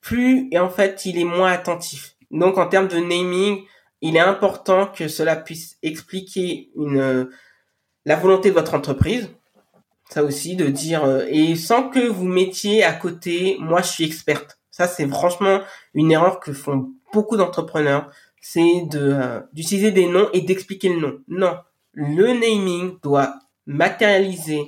plus 0.02 0.48
et 0.52 0.60
en 0.60 0.70
fait 0.70 1.06
il 1.06 1.18
est 1.20 1.26
moins 1.26 1.52
attentif. 1.52 2.16
Donc 2.32 2.58
en 2.58 2.68
termes 2.68 2.88
de 2.88 2.98
naming, 2.98 3.64
il 4.02 4.16
est 4.16 4.22
important 4.22 4.88
que 4.88 5.08
cela 5.08 5.36
puisse 5.36 5.78
expliquer 5.84 6.72
une 6.76 7.30
la 8.06 8.16
volonté 8.16 8.50
de 8.50 8.56
votre 8.56 8.74
entreprise. 8.74 9.30
Ça 10.10 10.24
aussi 10.24 10.56
de 10.56 10.68
dire 10.68 11.04
euh, 11.04 11.26
et 11.30 11.56
sans 11.56 11.90
que 11.90 12.08
vous 12.08 12.26
mettiez 12.26 12.84
à 12.84 12.94
côté 12.94 13.58
moi 13.60 13.82
je 13.82 13.88
suis 13.90 14.04
experte. 14.06 14.60
Ça 14.72 14.88
c'est 14.88 15.08
franchement 15.08 15.62
une 15.94 16.12
erreur 16.12 16.40
que 16.40 16.54
font 16.54 16.92
beaucoup 17.14 17.38
d'entrepreneurs 17.38 18.10
c'est 18.42 18.84
de 18.90 19.42
d'utiliser 19.54 19.92
des 19.92 20.08
noms 20.08 20.30
et 20.34 20.42
d'expliquer 20.42 20.90
le 20.90 21.00
nom. 21.00 21.20
Non, 21.28 21.58
le 21.94 22.28
naming 22.34 23.00
doit 23.02 23.36
matérialiser 23.66 24.62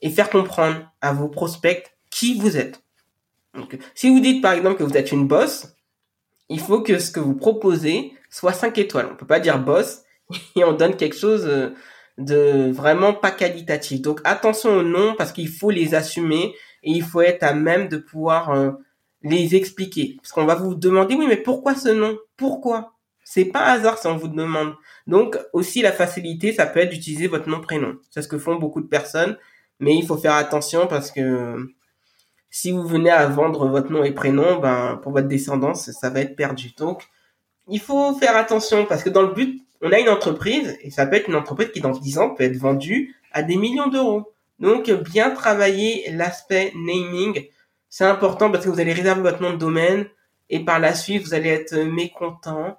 et 0.00 0.10
faire 0.10 0.30
comprendre 0.30 0.90
à 1.00 1.12
vos 1.12 1.28
prospects 1.28 1.84
qui 2.10 2.38
vous 2.38 2.56
êtes. 2.56 2.82
Donc, 3.54 3.78
si 3.94 4.10
vous 4.10 4.20
dites 4.20 4.42
par 4.42 4.52
exemple 4.52 4.76
que 4.76 4.84
vous 4.84 4.96
êtes 4.96 5.12
une 5.12 5.26
boss, 5.26 5.74
il 6.48 6.60
faut 6.60 6.82
que 6.82 6.98
ce 6.98 7.10
que 7.10 7.20
vous 7.20 7.34
proposez 7.34 8.12
soit 8.30 8.52
5 8.52 8.76
étoiles. 8.78 9.08
On 9.10 9.16
peut 9.16 9.26
pas 9.26 9.40
dire 9.40 9.58
boss 9.58 10.02
et 10.56 10.64
on 10.64 10.72
donne 10.72 10.96
quelque 10.96 11.16
chose 11.16 11.46
euh, 11.46 11.70
de 12.18 12.70
vraiment 12.70 13.14
pas 13.14 13.30
qualitatif. 13.30 14.02
Donc 14.02 14.20
attention 14.24 14.76
aux 14.76 14.82
noms 14.82 15.14
parce 15.16 15.32
qu'il 15.32 15.48
faut 15.48 15.70
les 15.70 15.94
assumer 15.94 16.54
et 16.82 16.90
il 16.90 17.02
faut 17.02 17.22
être 17.22 17.42
à 17.42 17.54
même 17.54 17.88
de 17.88 17.96
pouvoir 17.96 18.50
euh, 18.50 18.72
les 19.22 19.54
expliquer. 19.54 20.16
Parce 20.20 20.32
qu'on 20.32 20.44
va 20.44 20.54
vous 20.54 20.74
demander 20.74 21.14
oui 21.14 21.26
mais 21.26 21.36
pourquoi 21.36 21.74
ce 21.74 21.88
nom? 21.88 22.18
Pourquoi? 22.36 22.93
C'est 23.24 23.46
pas 23.46 23.64
hasard 23.64 23.98
si 23.98 24.06
on 24.06 24.16
vous 24.16 24.28
demande. 24.28 24.74
Donc 25.06 25.38
aussi 25.52 25.82
la 25.82 25.92
facilité, 25.92 26.52
ça 26.52 26.66
peut 26.66 26.80
être 26.80 26.90
d'utiliser 26.90 27.26
votre 27.26 27.48
nom 27.48 27.60
prénom. 27.60 27.96
C'est 28.10 28.22
ce 28.22 28.28
que 28.28 28.38
font 28.38 28.56
beaucoup 28.56 28.82
de 28.82 28.86
personnes, 28.86 29.38
mais 29.80 29.96
il 29.96 30.06
faut 30.06 30.18
faire 30.18 30.34
attention 30.34 30.86
parce 30.86 31.10
que 31.10 31.56
si 32.50 32.70
vous 32.70 32.86
venez 32.86 33.10
à 33.10 33.26
vendre 33.26 33.66
votre 33.66 33.90
nom 33.90 34.04
et 34.04 34.12
prénom, 34.12 34.60
ben 34.60 35.00
pour 35.02 35.12
votre 35.12 35.26
descendance, 35.26 35.90
ça 35.90 36.10
va 36.10 36.20
être 36.20 36.36
perdu. 36.36 36.72
Donc 36.76 37.02
il 37.68 37.80
faut 37.80 38.14
faire 38.14 38.36
attention 38.36 38.84
parce 38.86 39.02
que 39.02 39.10
dans 39.10 39.22
le 39.22 39.32
but, 39.32 39.62
on 39.80 39.90
a 39.90 39.98
une 39.98 40.08
entreprise 40.08 40.76
et 40.82 40.90
ça 40.90 41.06
peut 41.06 41.16
être 41.16 41.28
une 41.28 41.34
entreprise 41.34 41.70
qui 41.72 41.80
dans 41.80 41.90
10 41.90 42.18
ans 42.18 42.30
peut 42.34 42.44
être 42.44 42.56
vendue 42.56 43.16
à 43.32 43.42
des 43.42 43.56
millions 43.56 43.88
d'euros. 43.88 44.32
Donc 44.58 44.90
bien 44.90 45.30
travailler 45.30 46.10
l'aspect 46.12 46.72
naming, 46.76 47.48
c'est 47.88 48.04
important 48.04 48.50
parce 48.50 48.64
que 48.64 48.70
vous 48.70 48.80
allez 48.80 48.92
réserver 48.92 49.22
votre 49.22 49.42
nom 49.42 49.52
de 49.52 49.58
domaine 49.58 50.06
et 50.50 50.64
par 50.64 50.78
la 50.78 50.94
suite 50.94 51.24
vous 51.24 51.34
allez 51.34 51.48
être 51.48 51.76
mécontent 51.76 52.78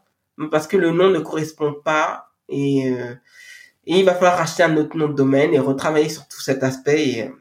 parce 0.51 0.67
que 0.67 0.77
le 0.77 0.91
nom 0.91 1.09
ne 1.09 1.19
correspond 1.19 1.73
pas 1.73 2.31
et, 2.49 2.91
euh, 2.91 3.13
il 3.87 4.03
va 4.03 4.15
falloir 4.15 4.37
racheter 4.37 4.63
un 4.63 4.75
autre 4.77 4.97
nom 4.97 5.07
de 5.07 5.13
domaine 5.13 5.53
et 5.53 5.59
retravailler 5.59 6.09
sur 6.09 6.27
tout 6.27 6.41
cet 6.41 6.63
aspect 6.63 7.07
et, 7.07 7.31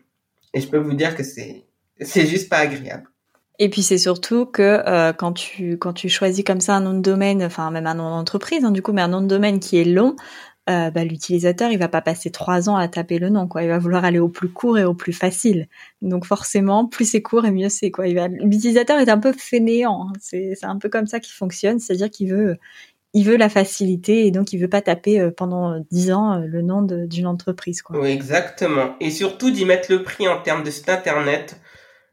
et 0.53 0.61
je 0.61 0.69
peux 0.69 0.79
vous 0.79 0.93
dire 0.93 1.17
que 1.17 1.23
c'est 1.23 1.65
c'est 2.01 2.27
juste 2.27 2.49
pas 2.49 2.59
agréable. 2.59 3.09
Et 3.59 3.69
puis 3.69 3.83
c'est 3.83 3.99
surtout 3.99 4.47
que 4.47 4.63
euh, 4.63 5.13
quand 5.13 5.33
tu 5.33 5.79
quand 5.79 5.93
tu 5.93 6.09
choisis 6.09 6.45
comme 6.45 6.61
ça 6.61 6.75
un 6.75 6.81
nom 6.81 6.95
de 6.95 7.01
domaine, 7.01 7.43
enfin 7.43 7.71
même 7.71 7.87
un 7.87 7.95
nom 7.95 8.11
d'entreprise, 8.11 8.65
hein, 8.65 8.73
du 8.73 8.83
coup, 8.83 8.93
mais 8.93 9.03
un 9.03 9.09
nom 9.09 9.21
de 9.21 9.29
domaine 9.29 9.61
qui 9.61 9.79
est 9.79 9.85
long, 9.85 10.17
euh, 10.71 10.91
bah, 10.91 11.05
l'utilisateur 11.05 11.71
il 11.71 11.79
va 11.79 11.89
pas 11.89 12.01
passer 12.01 12.31
trois 12.31 12.69
ans 12.69 12.77
à 12.77 12.89
taper 12.89 13.19
le 13.19 13.29
nom, 13.29 13.47
quoi. 13.47 13.63
Il 13.63 13.69
va 13.69 13.79
vouloir 13.79 14.05
aller 14.05 14.19
au 14.19 14.29
plus 14.29 14.49
court 14.49 14.79
et 14.79 14.85
au 14.85 14.95
plus 14.95 15.13
facile. 15.13 15.69
Donc 16.03 16.25
forcément, 16.25 16.87
plus 16.87 17.11
c'est 17.11 17.23
court 17.23 17.45
et 17.45 17.51
mieux 17.51 17.69
c'est, 17.69 17.91
quoi. 17.91 18.07
Va... 18.13 18.29
L'utilisateur 18.29 18.99
est 18.99 19.09
un 19.09 19.19
peu 19.19 19.33
fainéant. 19.33 20.09
Hein. 20.09 20.13
C'est 20.21 20.55
c'est 20.55 20.67
un 20.67 20.79
peu 20.79 20.89
comme 20.89 21.07
ça 21.07 21.21
qu'il 21.21 21.35
fonctionne, 21.35 21.79
c'est-à-dire 21.79 22.11
qu'il 22.11 22.31
veut 22.31 22.59
il 23.15 23.25
veut 23.25 23.37
la 23.37 23.49
facilité 23.49 24.27
et 24.27 24.31
donc 24.33 24.53
il 24.53 24.59
veut 24.59 24.69
pas 24.69 24.83
taper 24.83 25.21
euh, 25.21 25.31
pendant 25.31 25.79
dix 25.91 26.13
ans 26.13 26.35
euh, 26.35 26.47
le 26.47 26.63
nom 26.63 26.83
d'une 26.83 27.27
entreprise. 27.27 27.81
Quoi. 27.81 28.01
Oui, 28.01 28.11
exactement. 28.11 28.97
Et 29.01 29.11
surtout 29.11 29.51
d'y 29.51 29.65
mettre 29.65 29.91
le 29.91 30.03
prix 30.03 30.29
en 30.29 30.43
termes 30.43 30.65
de 30.65 30.71
site 30.71 30.89
internet, 30.89 31.61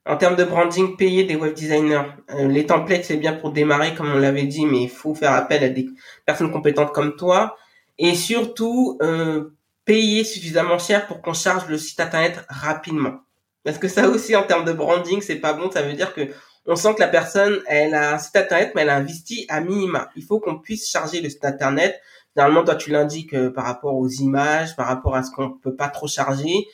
en 0.05 0.15
termes 0.15 0.35
de 0.35 0.43
branding 0.43 0.95
payé 0.95 1.23
des 1.23 1.35
web 1.35 1.55
designers. 1.55 2.03
Euh, 2.29 2.47
les 2.47 2.67
templates, 2.67 3.03
c'est 3.03 3.17
bien 3.17 3.33
pour 3.33 3.51
démarrer, 3.51 3.95
comme 3.95 4.11
on 4.11 4.19
l'avait 4.19 4.45
dit, 4.45 4.65
mais 4.65 4.83
il 4.83 4.89
faut 4.89 5.15
faire 5.15 5.33
appel 5.33 5.63
à 5.63 5.69
des 5.69 5.89
personnes 6.25 6.51
compétentes 6.51 6.91
comme 6.91 7.15
toi. 7.15 7.57
Et 8.03 8.15
surtout, 8.15 8.97
euh, 9.03 9.55
payer 9.85 10.23
suffisamment 10.23 10.79
cher 10.79 11.05
pour 11.05 11.21
qu'on 11.21 11.33
charge 11.33 11.67
le 11.67 11.77
site 11.77 11.99
internet 11.99 12.43
rapidement. 12.49 13.19
Parce 13.63 13.77
que 13.77 13.87
ça 13.87 14.09
aussi, 14.09 14.35
en 14.35 14.41
termes 14.41 14.65
de 14.65 14.73
branding, 14.73 15.21
c'est 15.21 15.35
pas 15.35 15.53
bon. 15.53 15.69
Ça 15.69 15.83
veut 15.83 15.93
dire 15.93 16.11
que 16.15 16.27
on 16.65 16.75
sent 16.75 16.95
que 16.95 16.99
la 16.99 17.07
personne, 17.07 17.59
elle 17.67 17.93
a 17.93 18.15
un 18.15 18.17
site 18.17 18.35
internet, 18.35 18.71
mais 18.73 18.81
elle 18.81 18.89
a 18.89 18.95
investi 18.95 19.45
à 19.49 19.61
minima. 19.61 20.09
Il 20.15 20.23
faut 20.23 20.39
qu'on 20.39 20.57
puisse 20.57 20.89
charger 20.89 21.21
le 21.21 21.29
site 21.29 21.45
internet. 21.45 22.01
Normalement, 22.35 22.63
toi, 22.63 22.73
tu 22.73 22.89
l'indiques 22.89 23.35
euh, 23.35 23.51
par 23.51 23.65
rapport 23.65 23.95
aux 23.95 24.09
images, 24.09 24.75
par 24.75 24.87
rapport 24.87 25.15
à 25.15 25.21
ce 25.21 25.29
qu'on 25.29 25.51
peut 25.51 25.75
pas 25.75 25.89
trop 25.89 26.07
charger. 26.07 26.65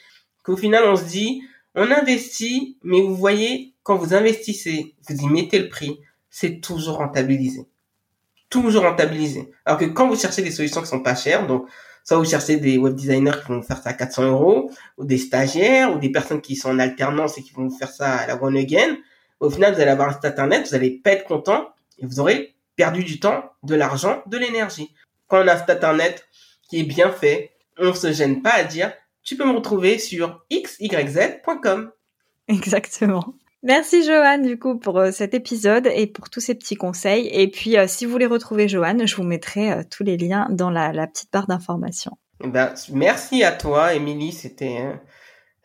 Qu'au 0.45 0.55
final, 0.55 0.85
on 0.85 0.95
se 0.95 1.03
dit, 1.03 1.41
on 1.75 1.91
investit, 1.91 2.77
mais 2.83 3.01
vous 3.01 3.17
voyez, 3.17 3.73
quand 3.83 3.97
vous 3.97 4.13
investissez, 4.13 4.95
vous 5.09 5.15
y 5.15 5.27
mettez 5.27 5.59
le 5.59 5.67
prix, 5.67 5.99
c'est 6.29 6.61
toujours 6.61 6.97
rentabilisé. 6.97 7.67
Toujours 8.49 8.83
rentabilisé. 8.83 9.51
Alors 9.65 9.79
que 9.79 9.85
quand 9.85 10.07
vous 10.07 10.15
cherchez 10.15 10.41
des 10.41 10.51
solutions 10.51 10.81
qui 10.81 10.87
sont 10.87 11.01
pas 11.01 11.15
chères, 11.15 11.47
donc 11.47 11.67
soit 12.03 12.17
vous 12.17 12.25
cherchez 12.25 12.57
des 12.57 12.77
web 12.77 12.95
designers 12.95 13.39
qui 13.45 13.51
vont 13.51 13.61
faire 13.61 13.81
ça 13.81 13.89
à 13.89 13.93
400 13.93 14.23
euros, 14.23 14.71
ou 14.97 15.05
des 15.05 15.17
stagiaires, 15.17 15.93
ou 15.93 15.99
des 15.99 16.11
personnes 16.11 16.41
qui 16.41 16.55
sont 16.55 16.69
en 16.69 16.79
alternance 16.79 17.37
et 17.37 17.43
qui 17.43 17.51
vont 17.53 17.69
faire 17.69 17.91
ça 17.91 18.15
à 18.15 18.27
la 18.27 18.41
one 18.41 18.57
again, 18.57 18.97
au 19.39 19.49
final, 19.49 19.73
vous 19.73 19.81
allez 19.81 19.91
avoir 19.91 20.09
un 20.09 20.13
site 20.13 20.25
internet, 20.25 20.67
vous 20.67 20.75
allez 20.75 20.91
pas 20.91 21.11
être 21.11 21.25
content 21.25 21.69
et 21.99 22.05
vous 22.05 22.19
aurez 22.19 22.55
perdu 22.75 23.03
du 23.03 23.19
temps, 23.19 23.51
de 23.63 23.75
l'argent, 23.75 24.23
de 24.27 24.37
l'énergie. 24.37 24.93
Quand 25.27 25.43
on 25.43 25.47
a 25.47 25.53
un 25.53 25.57
site 25.57 25.69
internet 25.69 26.27
qui 26.69 26.79
est 26.79 26.83
bien 26.83 27.11
fait, 27.11 27.51
on 27.77 27.93
se 27.93 28.11
gêne 28.11 28.41
pas 28.41 28.53
à 28.53 28.63
dire 28.63 28.91
tu 29.23 29.35
peux 29.35 29.45
me 29.45 29.51
retrouver 29.51 29.99
sur 29.99 30.45
xyz.com. 30.49 31.91
Exactement. 32.47 33.33
Merci 33.63 34.03
Joanne 34.03 34.43
du 34.43 34.59
coup 34.59 34.77
pour 34.77 34.99
euh, 34.99 35.11
cet 35.11 35.33
épisode 35.33 35.89
et 35.93 36.07
pour 36.07 36.29
tous 36.29 36.39
ces 36.39 36.55
petits 36.55 36.75
conseils. 36.75 37.27
Et 37.31 37.49
puis 37.49 37.77
euh, 37.77 37.85
si 37.87 38.05
vous 38.05 38.11
voulez 38.11 38.27
retrouver 38.27 38.67
Joanne, 38.67 39.07
je 39.07 39.15
vous 39.15 39.23
mettrai 39.23 39.71
euh, 39.71 39.83
tous 39.89 40.03
les 40.03 40.17
liens 40.17 40.47
dans 40.51 40.69
la, 40.69 41.07
petite 41.07 41.31
barre 41.31 41.47
d'information. 41.47 42.17
Eh 42.43 42.47
ben, 42.47 42.73
merci 42.93 43.43
à 43.43 43.51
toi, 43.51 43.95
Émilie. 43.95 44.31
C'était 44.31 44.83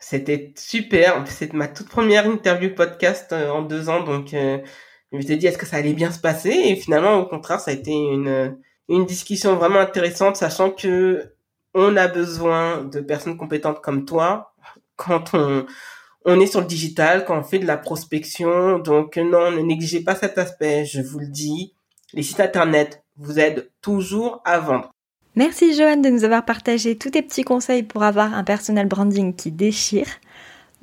c'était 0.03 0.53
super. 0.57 1.23
C'est 1.27 1.53
ma 1.53 1.69
toute 1.69 1.87
première 1.87 2.27
interview 2.27 2.75
podcast 2.75 3.31
euh, 3.31 3.49
en 3.49 3.61
deux 3.61 3.87
ans, 3.87 4.03
donc 4.03 4.33
euh, 4.33 4.59
je 5.13 5.17
me 5.17 5.23
dit 5.23 5.47
est-ce 5.47 5.57
que 5.57 5.65
ça 5.65 5.77
allait 5.77 5.93
bien 5.93 6.11
se 6.11 6.19
passer? 6.19 6.49
Et 6.49 6.75
finalement, 6.75 7.15
au 7.15 7.25
contraire, 7.25 7.61
ça 7.61 7.71
a 7.71 7.73
été 7.73 7.91
une 7.91 8.57
une 8.89 9.05
discussion 9.05 9.55
vraiment 9.55 9.79
intéressante, 9.79 10.35
sachant 10.35 10.71
que 10.71 11.33
on 11.73 11.95
a 11.95 12.09
besoin 12.09 12.83
de 12.83 12.99
personnes 12.99 13.37
compétentes 13.37 13.81
comme 13.81 14.03
toi 14.05 14.53
quand 14.97 15.33
on 15.33 15.65
on 16.25 16.39
est 16.39 16.47
sur 16.47 16.61
le 16.61 16.67
digital, 16.67 17.25
quand 17.25 17.37
on 17.37 17.43
fait 17.43 17.59
de 17.59 17.65
la 17.65 17.77
prospection. 17.77 18.79
Donc 18.79 19.17
non, 19.17 19.51
ne 19.51 19.61
négligez 19.61 20.01
pas 20.01 20.15
cet 20.15 20.37
aspect. 20.37 20.85
Je 20.85 21.01
vous 21.01 21.19
le 21.19 21.27
dis, 21.27 21.73
les 22.13 22.23
sites 22.23 22.39
internet 22.39 23.03
vous 23.17 23.39
aident 23.39 23.69
toujours 23.81 24.41
à 24.45 24.59
vendre. 24.59 24.91
Merci 25.35 25.75
Joanne 25.75 26.01
de 26.03 26.09
nous 26.09 26.23
avoir 26.23 26.45
partagé 26.45 26.95
tous 26.95 27.09
tes 27.09 27.23
petits 27.23 27.43
conseils 27.43 27.83
pour 27.83 28.03
avoir 28.03 28.33
un 28.35 28.43
personal 28.43 28.87
branding 28.87 29.35
qui 29.35 29.51
déchire. 29.51 30.07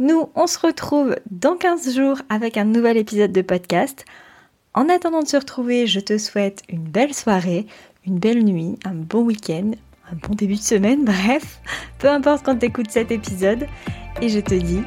Nous, 0.00 0.28
on 0.34 0.46
se 0.46 0.58
retrouve 0.58 1.14
dans 1.30 1.56
15 1.56 1.94
jours 1.94 2.18
avec 2.28 2.56
un 2.56 2.64
nouvel 2.64 2.96
épisode 2.96 3.32
de 3.32 3.42
podcast. 3.42 4.04
En 4.74 4.88
attendant 4.88 5.22
de 5.22 5.28
se 5.28 5.36
retrouver, 5.36 5.86
je 5.86 6.00
te 6.00 6.16
souhaite 6.18 6.62
une 6.68 6.84
belle 6.84 7.14
soirée, 7.14 7.66
une 8.06 8.18
belle 8.18 8.42
nuit, 8.44 8.78
un 8.84 8.94
bon 8.94 9.22
week-end, 9.22 9.72
un 10.10 10.16
bon 10.16 10.34
début 10.34 10.54
de 10.54 10.60
semaine, 10.60 11.04
bref, 11.04 11.60
peu 11.98 12.08
importe 12.08 12.44
quand 12.44 12.56
tu 12.56 12.66
écoutes 12.66 12.90
cet 12.90 13.10
épisode. 13.10 13.66
Et 14.20 14.28
je 14.28 14.40
te 14.40 14.54
dis 14.54 14.82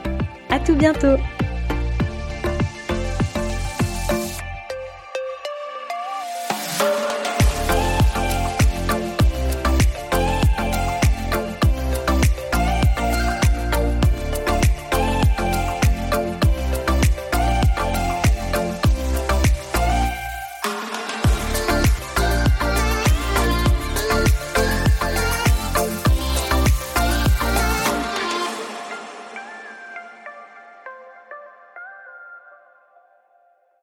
à 0.49 0.60
tout 0.60 0.75
bientôt 0.75 1.17